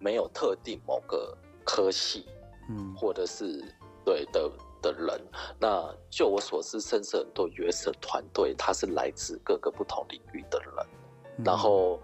[0.00, 2.26] 没有特定某个科系，
[2.68, 3.62] 嗯，或者是
[4.04, 4.50] 对的
[4.82, 5.20] 的人。
[5.60, 10.86] 那就我所知，甚至很多 US 的团队，他是来自各个不同领域的人。
[11.36, 12.00] 嗯、然后，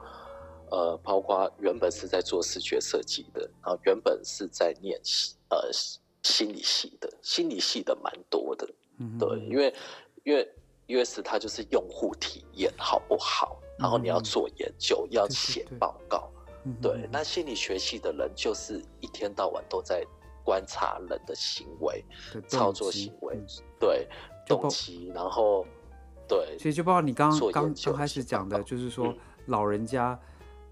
[0.74, 5.00] 呃，包括原本是在做视觉设计的，然后原本是在念
[5.48, 5.70] 呃
[6.24, 8.68] 心理系的，心理系的蛮多的。
[8.98, 9.72] 嗯，对，因为
[10.24, 10.50] 因为
[10.88, 13.60] US 它就是用户体验好不好？
[13.78, 16.28] 然后你要做研究，嗯、要写报告，
[16.82, 17.08] 对，对，对。
[17.12, 20.04] 那心理学系的人就是一天到晚都在
[20.44, 22.04] 观察人的行为、
[22.48, 23.38] 操作行为，
[23.78, 24.08] 对，
[24.44, 25.64] 动机，然后
[26.26, 26.58] 对。
[26.58, 29.14] 所以就包括你刚刚刚刚开始讲的，就是说
[29.46, 30.18] 老人家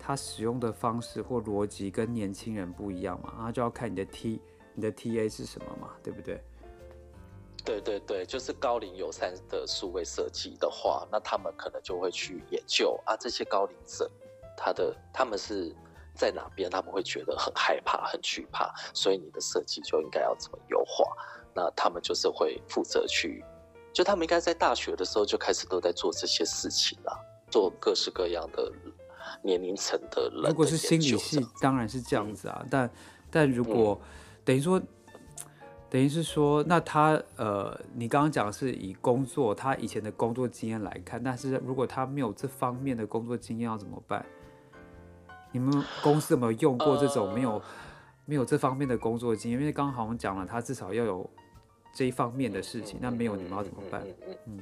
[0.04, 4.40] 他使用的方式或逻辑跟年轻人不一样嘛，然后就要看你的 T
[4.74, 6.42] 你的 TA 是什么嘛，对不对？
[7.64, 14.10] 对对对，就是高龄友善的数位设计的话，那他们可能就会去研究啊，这些高龄者，
[14.56, 15.72] 他的他们是
[16.16, 21.16] 在哪边，他们会觉得很害怕、很惧怕，所以你的设计就应该要怎么优化？
[21.54, 23.44] 那他们就是会负责去，
[23.92, 27.28] 就他们应该在大学的时候就开始都在做这些事情了。
[27.50, 28.72] 做各式各样的
[29.42, 30.48] 年龄层的人的。
[30.50, 32.58] 如果是心理系，当然是这样子啊。
[32.62, 32.90] 嗯、但
[33.30, 34.06] 但如果、嗯、
[34.44, 34.80] 等于说，
[35.88, 44.24] 等于是说，那他呃，你刚刚讲的是以工作他以前的工作经验来看，但是如果他没有这方面的工作经验，要怎么办？
[45.50, 47.62] 你们公司有没有用过这种没有、呃、
[48.24, 49.60] 没有这方面的工作经验？
[49.60, 51.28] 因为刚刚好像讲了，他至少要有
[51.94, 52.98] 这一方面的事情。
[53.02, 54.02] 那、嗯、没有，你们要怎么办？
[54.26, 54.58] 嗯，嗯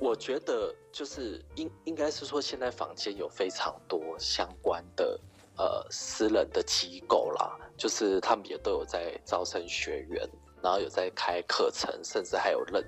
[0.00, 5.20] 我觉得就是应应该是说，现在坊间有非常多相关的
[5.56, 10.28] 呃私人的机构啦，就是他们也都有在招生学员，
[10.62, 12.84] 然后有在开课程，甚至还有认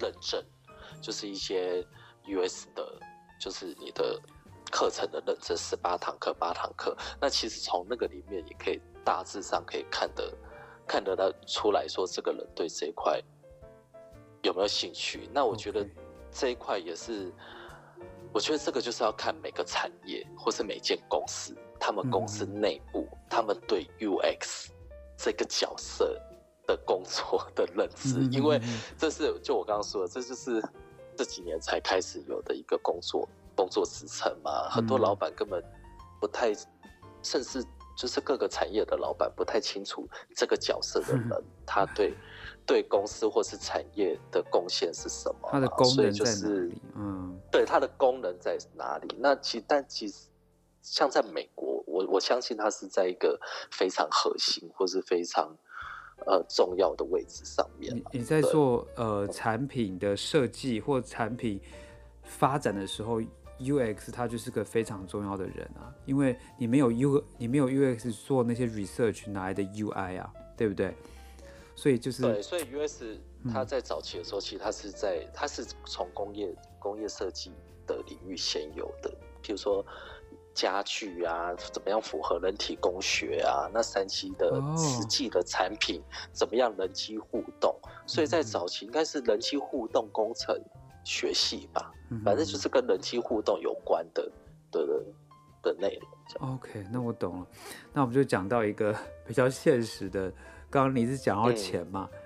[0.00, 0.42] 认证，
[1.00, 1.86] 就是一些
[2.24, 2.98] US 的，
[3.40, 4.20] 就是你的。
[4.68, 6.94] 课程的认证十八堂课，八堂课。
[7.20, 10.36] 那其实从那个里面也可以大致上可以看得
[10.88, 13.22] 看得到出来说，这个人对这一块
[14.42, 15.30] 有没有兴趣。
[15.32, 15.86] 那我觉得
[16.38, 17.32] 这一块也是，
[18.32, 24.68] 我觉得这个就是要看每个产业或是每间公司，他们公司内部他们对 UX
[25.16, 26.20] 这个角色
[26.66, 28.60] 的工作的认知，因为
[28.98, 30.62] 这是就我刚刚说的，这就是
[31.16, 33.28] 这几年才开始有的一个工作。
[33.56, 35.64] 工作职称嘛，很多老板根本
[36.20, 36.56] 不太，嗯、
[37.22, 37.64] 甚至
[37.96, 42.12] 就是各个产业的老板不太清楚这个角色的人，嗯、 他对
[42.66, 46.12] 对公司或是产业的贡献是什么，它的功能在哪里？
[46.18, 49.16] 就是、嗯，对，它的功能在哪里？
[49.18, 50.26] 那其但其实
[50.82, 53.38] 像在美国，我我相信它是在一个
[53.70, 55.56] 非常核心或是非常
[56.26, 57.94] 呃重要的位置上面。
[57.94, 61.60] 你你在做呃产品的设计或产品
[62.22, 63.22] 发展的时候。
[63.58, 70.30] UX 它就是个非常重要的人啊，因为你没有 U，你没有 UX 做那些 research，哪来的 UI 啊？
[70.58, 70.94] 对不对？
[71.76, 73.04] 所以就是对，所以 US
[73.52, 77.52] 它在早期的时候，嗯、其实它是在它是从工业工业设计
[77.86, 79.08] 的领域先有的，
[79.42, 79.84] 譬如说
[80.54, 83.70] 家具啊，怎么样符合人体工学啊？
[83.72, 87.78] 那三 C 的实际的产品、哦、怎么样人机互动？
[88.06, 90.60] 所以在早期应该是人机互动工程。
[91.08, 91.92] 学系吧，
[92.24, 94.28] 反正就是跟人机互动有关的
[94.72, 95.04] 的
[95.62, 96.54] 的内容。
[96.54, 97.46] OK，那我懂了。
[97.92, 98.92] 那我们就讲到一个
[99.24, 100.32] 比较现实的，
[100.70, 102.08] 刚刚你是讲到钱嘛？
[102.12, 102.18] 嗯、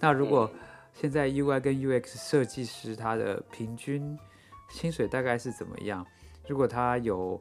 [0.00, 0.50] 那如果
[0.92, 4.18] 现在 UI 跟 UX 设计师他的平均
[4.70, 6.06] 薪水大概是怎么样？
[6.48, 7.40] 如果他有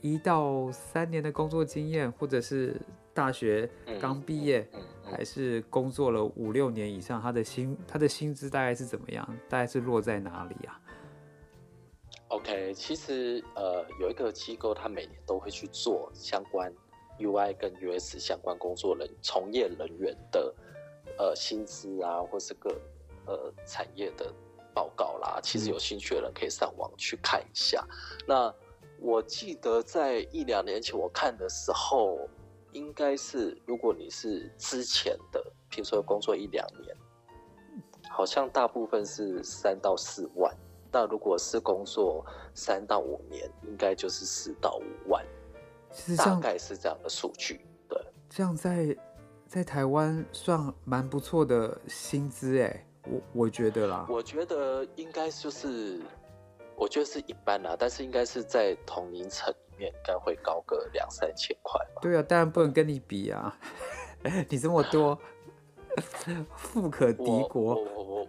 [0.00, 2.80] 一到三年的工作经验，或者是
[3.12, 3.68] 大学
[4.00, 4.68] 刚毕业，
[5.04, 9.26] 还是工作了五六年以上，他的薪他的薪资大概是怎么样？
[9.48, 10.80] 大概是落在哪里啊
[12.28, 16.72] ？OK，其实呃有一个机构，他每年都会去做相关
[17.18, 20.54] UI 跟 US 相关工作人从业人员的
[21.18, 22.70] 呃薪资啊，或是个
[23.26, 24.32] 呃产业的
[24.74, 25.40] 报告啦。
[25.42, 27.86] 其实有兴趣的人可以上网去看一下。
[27.90, 28.54] 嗯、那
[29.00, 32.28] 我记得在一两年前我看的时候。
[32.72, 36.94] 应该是，如果你是之前的，譬如说工作一两年，
[38.10, 40.54] 好像大部分是三到四万。
[40.92, 42.22] 那如果是工作
[42.54, 45.24] 三到五年，应该就是四到五万。
[45.96, 47.64] 其实大概是这样的数据。
[47.88, 48.94] 对，这样在
[49.48, 54.06] 在台湾算蛮不错的薪资哎，我我觉得啦。
[54.10, 55.98] 我觉得应该就是，
[56.76, 59.90] 我觉得是一般啦，但是应该是在同龄层里面。
[59.90, 62.00] 应该会高个两三千块吧？
[62.02, 63.58] 对啊，当然不能跟你比啊！
[64.50, 65.18] 你这么多，
[66.56, 67.74] 富可敌国。
[67.74, 68.28] 我我我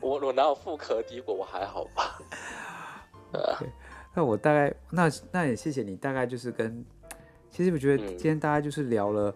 [0.00, 1.34] 我我哪有富可敌国？
[1.34, 2.18] 我还好吧。
[3.34, 3.68] Okay.
[4.14, 6.84] 那我大概那那也谢谢你，大概就是跟，
[7.50, 9.34] 其实我觉得今天大家就是聊了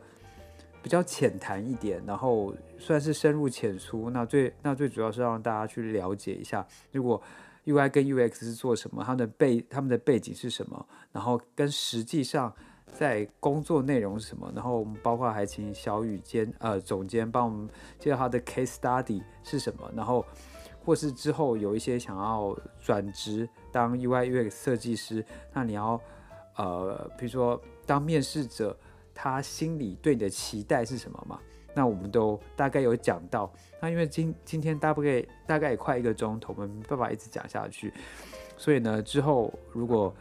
[0.83, 4.09] 比较浅谈一点，嗯、然后算是深入浅出。
[4.11, 7.23] 那最那最主要是让大家去了解一下，如果。
[7.67, 9.05] UI 跟 UX 是做什么？
[9.05, 10.87] 他们的背他们的背景是什么？
[11.13, 12.51] 然后跟实际上
[12.91, 14.51] 在工作内容是什么？
[14.55, 17.69] 然后我们包括还请小雨监呃总监帮我们
[17.99, 19.93] 介绍他的 case study 是什么？
[19.95, 20.25] 然后
[20.85, 26.01] 或是之后有一些想要转职当 UI UX 设计师，那你要
[26.57, 28.77] 呃比如说当面试者，
[29.15, 31.39] 他心里对你的期待是什么嘛？
[31.75, 37.93] 那我们都大概有讲到，那因为今今天大概大概也快一个钟头，我们没办法一直讲下去，
[38.57, 40.13] 所以呢，之后如果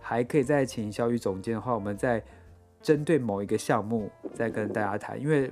[0.00, 2.22] 还可以再请小雨总监的话，我们再
[2.82, 5.50] 针对某一个项目再跟大家谈，因为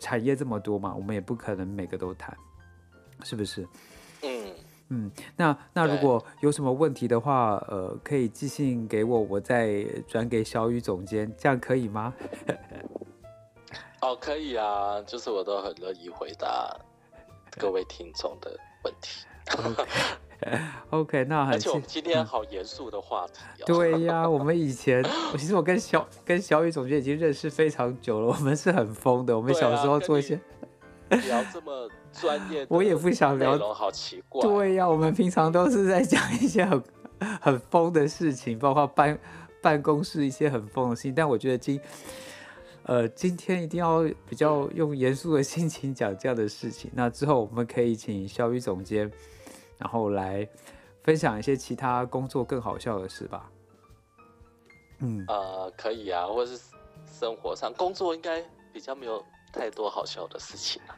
[0.00, 2.36] 产业这么多嘛，我们也不可能每个都谈，
[3.22, 3.64] 是不是？
[4.88, 12.12] 嗯嗯，那那如果有什么问题的话，呃，可以寄信给我，我再转给小雨总监，这样可以吗？
[14.02, 16.76] 哦，可以啊，就是我都很乐意回答
[17.58, 18.54] 各位听众的
[18.84, 19.24] 问题。
[20.90, 21.54] OK， 那很。
[21.54, 23.64] 而且我们今天好严肃的话题哦。
[23.66, 25.02] 对呀， 我们以前，
[25.38, 29.34] 其实我跟小跟小雨总监已经认识非常久了，我们是很疯的。
[29.34, 30.38] 我们小时候做一些
[31.28, 34.42] 聊这么专业，我也不想聊，好奇怪。
[34.42, 36.82] 对呀，我们平常都是在讲一些很
[37.40, 39.18] 很疯的事情，包括办
[39.62, 41.14] 办公室一些很疯的事情。
[41.14, 41.80] 但我觉得今
[42.84, 46.90] 呃今天一定要比较用严肃的心情讲这样的事情。
[46.94, 49.10] 那之后我们可以请小雨总监。
[49.76, 50.48] 然后来
[51.02, 53.50] 分享一些其他工作更好笑的事吧。
[55.00, 56.62] 嗯，呃，可以啊，或者是
[57.04, 58.40] 生活上工作应该
[58.72, 59.22] 比较没有
[59.54, 60.94] 太多好笑的事情了，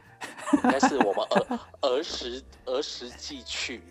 [0.63, 3.81] 应该是我们儿儿时儿时记去，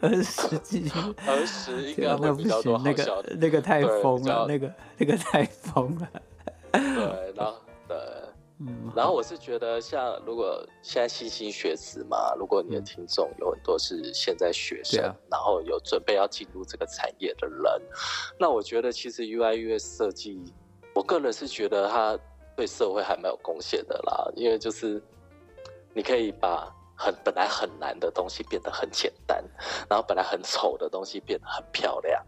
[0.00, 0.98] 儿时记趣，
[1.28, 6.08] 儿时应该会比较多好笑的，那个那个太疯了，那个那个太疯了，
[6.72, 7.96] 对，然后对。
[8.58, 17.82] 嗯，然后我是觉得，像如果现在新兴学子嘛，如果你的听众有很多是现在学生，嗯、然后有准备要进入这个产业的人，
[18.40, 20.42] 那我觉得其实 UI/UX 设计，
[20.94, 22.18] 我个人是觉得它
[22.56, 25.02] 对社会还蛮有贡献的啦，因为就是
[25.94, 29.44] 你可以把很本来很难的东西变得很简单，
[29.88, 32.24] 然后本来很丑的东西变得很漂亮，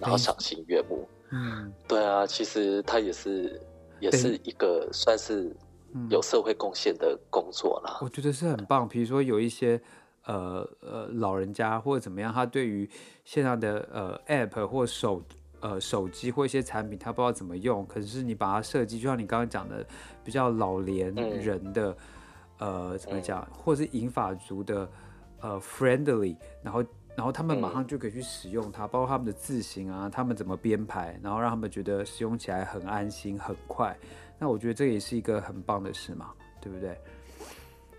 [0.00, 1.06] 然后赏心悦目。
[1.30, 3.60] 嗯，对啊，其实它也是
[4.00, 5.54] 也是一个算是。
[6.10, 8.86] 有社会贡献的工作啦，我觉得是很棒。
[8.86, 9.80] 比如说有一些
[10.26, 12.86] 呃呃老人家或者怎么样，他对于
[13.24, 15.22] 现在的呃 app 或手
[15.66, 17.84] 呃手机或一些产品，他不知道怎么用。
[17.86, 19.84] 可是你把它设计，就像你刚刚讲的，
[20.22, 21.90] 比较老年人的、
[22.58, 24.88] 嗯、呃怎么讲，或是银发族的
[25.40, 26.84] 呃 friendly，然后
[27.16, 33.96] 然后他们马上就可以去使用它，包括他们的字型啊，他们怎么编排，然后让他们觉得使用起来很安心很快。
[34.38, 36.96] 那我觉得这也是一个很棒的事嘛，对不对？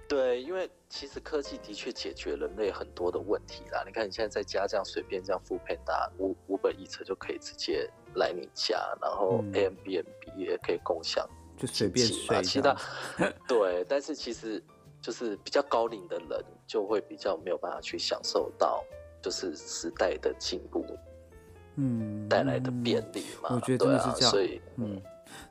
[0.08, 3.84] 对，因为其实科技的确解决人类很多的问题啦。
[3.86, 6.10] 你看你现在在家这样随便这样 foodpanda
[6.48, 10.06] Uber Eats 就可以直接来你家，然后 Airbnb
[10.38, 11.28] 也可以共享，
[11.58, 12.42] 就随便睡。
[12.42, 12.74] 其 他
[13.48, 14.64] 对，但是其实
[15.02, 18.84] 就是比较高龄的人就会比较没有办法去享受到，
[19.22, 20.86] 就是时代的进步，
[21.76, 23.50] 嗯，带来的便利嘛。
[23.54, 24.96] 我觉得真的是这样，啊、所以嗯。
[24.96, 25.02] 嗯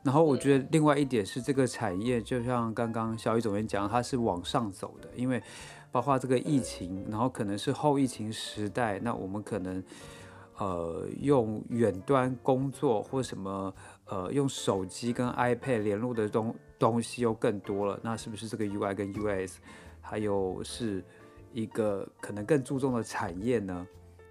[0.06, 5.42] 然后我觉得另外一点是，这个产业就像刚刚小雨总监讲，它是往上走的，因为
[5.90, 9.82] 包括这个疫情，然后可能是后疫情时代，那我们可能
[10.58, 19.58] 呃用远端工作或什么呃用手机跟 iPad 联络的东东西又更多了，那是不是这个 UI 跟 US
[20.00, 21.04] 还有是
[21.52, 23.84] 一个可能更注重的产业呢？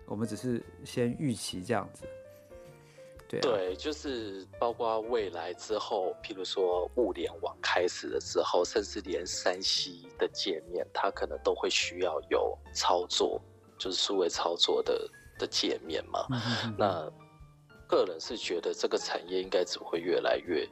[0.05, 2.05] 我们只是先预期这样子。
[3.27, 13.41] 对，啊、对，就是包括未来之后，譬如说物联网开始的时候，甚至连山西的界面，它可能都会需要有操作，
[13.77, 15.09] 就是数位操作的
[15.39, 16.27] 的界面嘛。
[16.77, 17.11] 那
[17.87, 20.67] 个人是觉得这个产业应该只会越来越，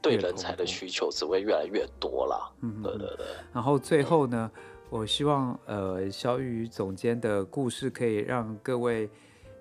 [0.00, 2.52] 对人才的需求只会越来越多啦。
[2.62, 3.26] 嗯，对对对。
[3.52, 9.10] 然后最后呢，嗯、我希望呃小雨总监的故事可以让各位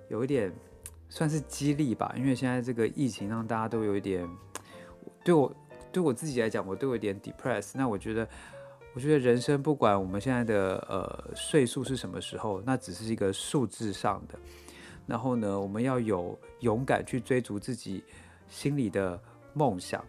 [0.09, 0.53] 有一点。
[1.15, 4.29] 算是激励吧，因为现在这个疫情让大家都有一点，
[5.23, 5.49] 对我
[5.89, 7.71] 对我自己来讲，我都有点 depressed。
[7.75, 8.27] 那我觉得，
[8.93, 14.37] 我觉得人生不管我们现在的呃岁数是什么时候，那只是一个数字上的。
[15.07, 18.03] 然后呢，我们要有勇敢去追逐自己
[18.49, 19.17] 心里的
[19.53, 20.03] 梦想，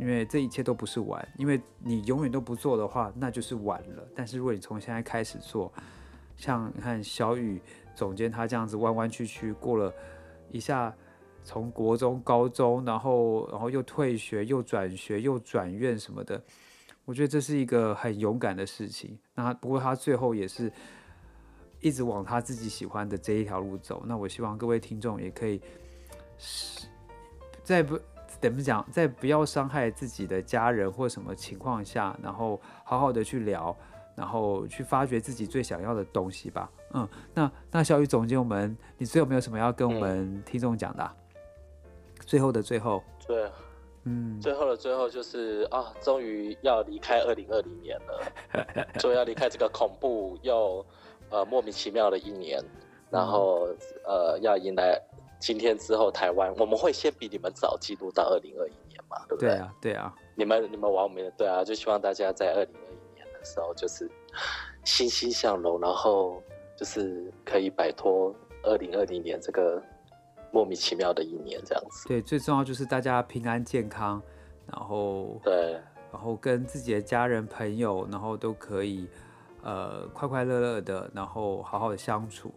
[0.00, 1.28] 因为这一切都不是晚。
[1.38, 4.04] 因为你永远都不做的话，那就是晚了。
[4.16, 5.72] 但是如果你从现在开始做，
[6.36, 7.62] 像你看小雨
[7.94, 9.94] 总监他这样子弯弯曲曲过了。
[10.54, 10.94] 一下
[11.42, 16.40] 从国中、高中，然后然后又退学、又转学、又转院什么的，
[17.04, 19.18] 我觉得这是一个很勇敢的事情。
[19.34, 20.72] 那不过他最后也是
[21.80, 24.04] 一直往他自己喜欢的这一条路走。
[24.06, 25.60] 那我希望各位听众也可以，
[27.64, 27.98] 在不
[28.40, 33.76] 怎么讲，在不要伤害自己的家人或什么情况下，然后好好的去聊。
[34.14, 36.70] 然后去发掘自己最想要的东西吧。
[36.92, 41.14] 嗯，那那小雨总监，我们你最后有没有什么要跟我们听众讲的啊？
[41.34, 41.90] 嗯，
[42.24, 43.50] 最后的最后，对，
[44.04, 50.86] 嗯，最后的最后就是啊，终于要离开二零二零年了， 终于要离开这个恐怖又
[51.30, 52.62] 呃莫名其妙的一年，
[53.10, 53.68] 然后
[54.06, 54.96] 呃要迎来
[55.40, 59.50] 今天之后台湾，我们会先比你们早进入到二零二一年嘛，对不对？
[59.50, 62.83] 对啊，对啊，你们你们玩我们的，对啊，就希望大家在二零。
[63.44, 64.10] 时候就是
[64.84, 66.42] 欣欣向荣，然后
[66.76, 69.82] 就是可以摆脱二零二零年这个
[70.50, 72.08] 莫名其妙的一年，这样子。
[72.08, 74.22] 对，最重要就是大家平安健康，
[74.66, 75.72] 然后对，
[76.12, 79.08] 然后跟自己的家人朋友，然后都可以
[79.62, 82.52] 呃快快乐乐的，然后好好的相处。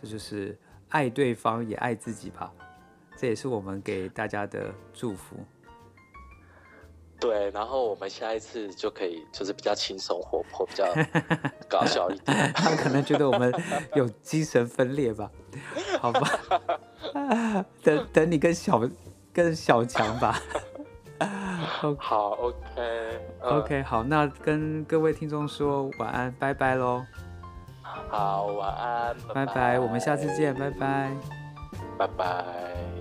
[0.00, 2.52] 这就是爱对方也爱自己吧。
[3.16, 5.36] 这也是我们给大家的祝福。
[7.20, 10.86] 对，然后我们下一次就可以就是比较轻松活泼，比较
[11.68, 12.50] 搞笑一点。
[12.56, 13.52] 他可能觉得我们
[13.94, 15.30] 有精神分裂吧？
[16.00, 16.30] 好吧，
[17.84, 18.80] 等等你跟小
[19.32, 20.40] 跟小强吧。
[21.98, 27.04] 好，OK，OK，、okay, 好，那跟各位听众说晚安，拜拜喽。
[27.82, 31.10] 好，晚安，拜拜，我们下次见，拜拜，
[31.98, 32.99] 拜拜。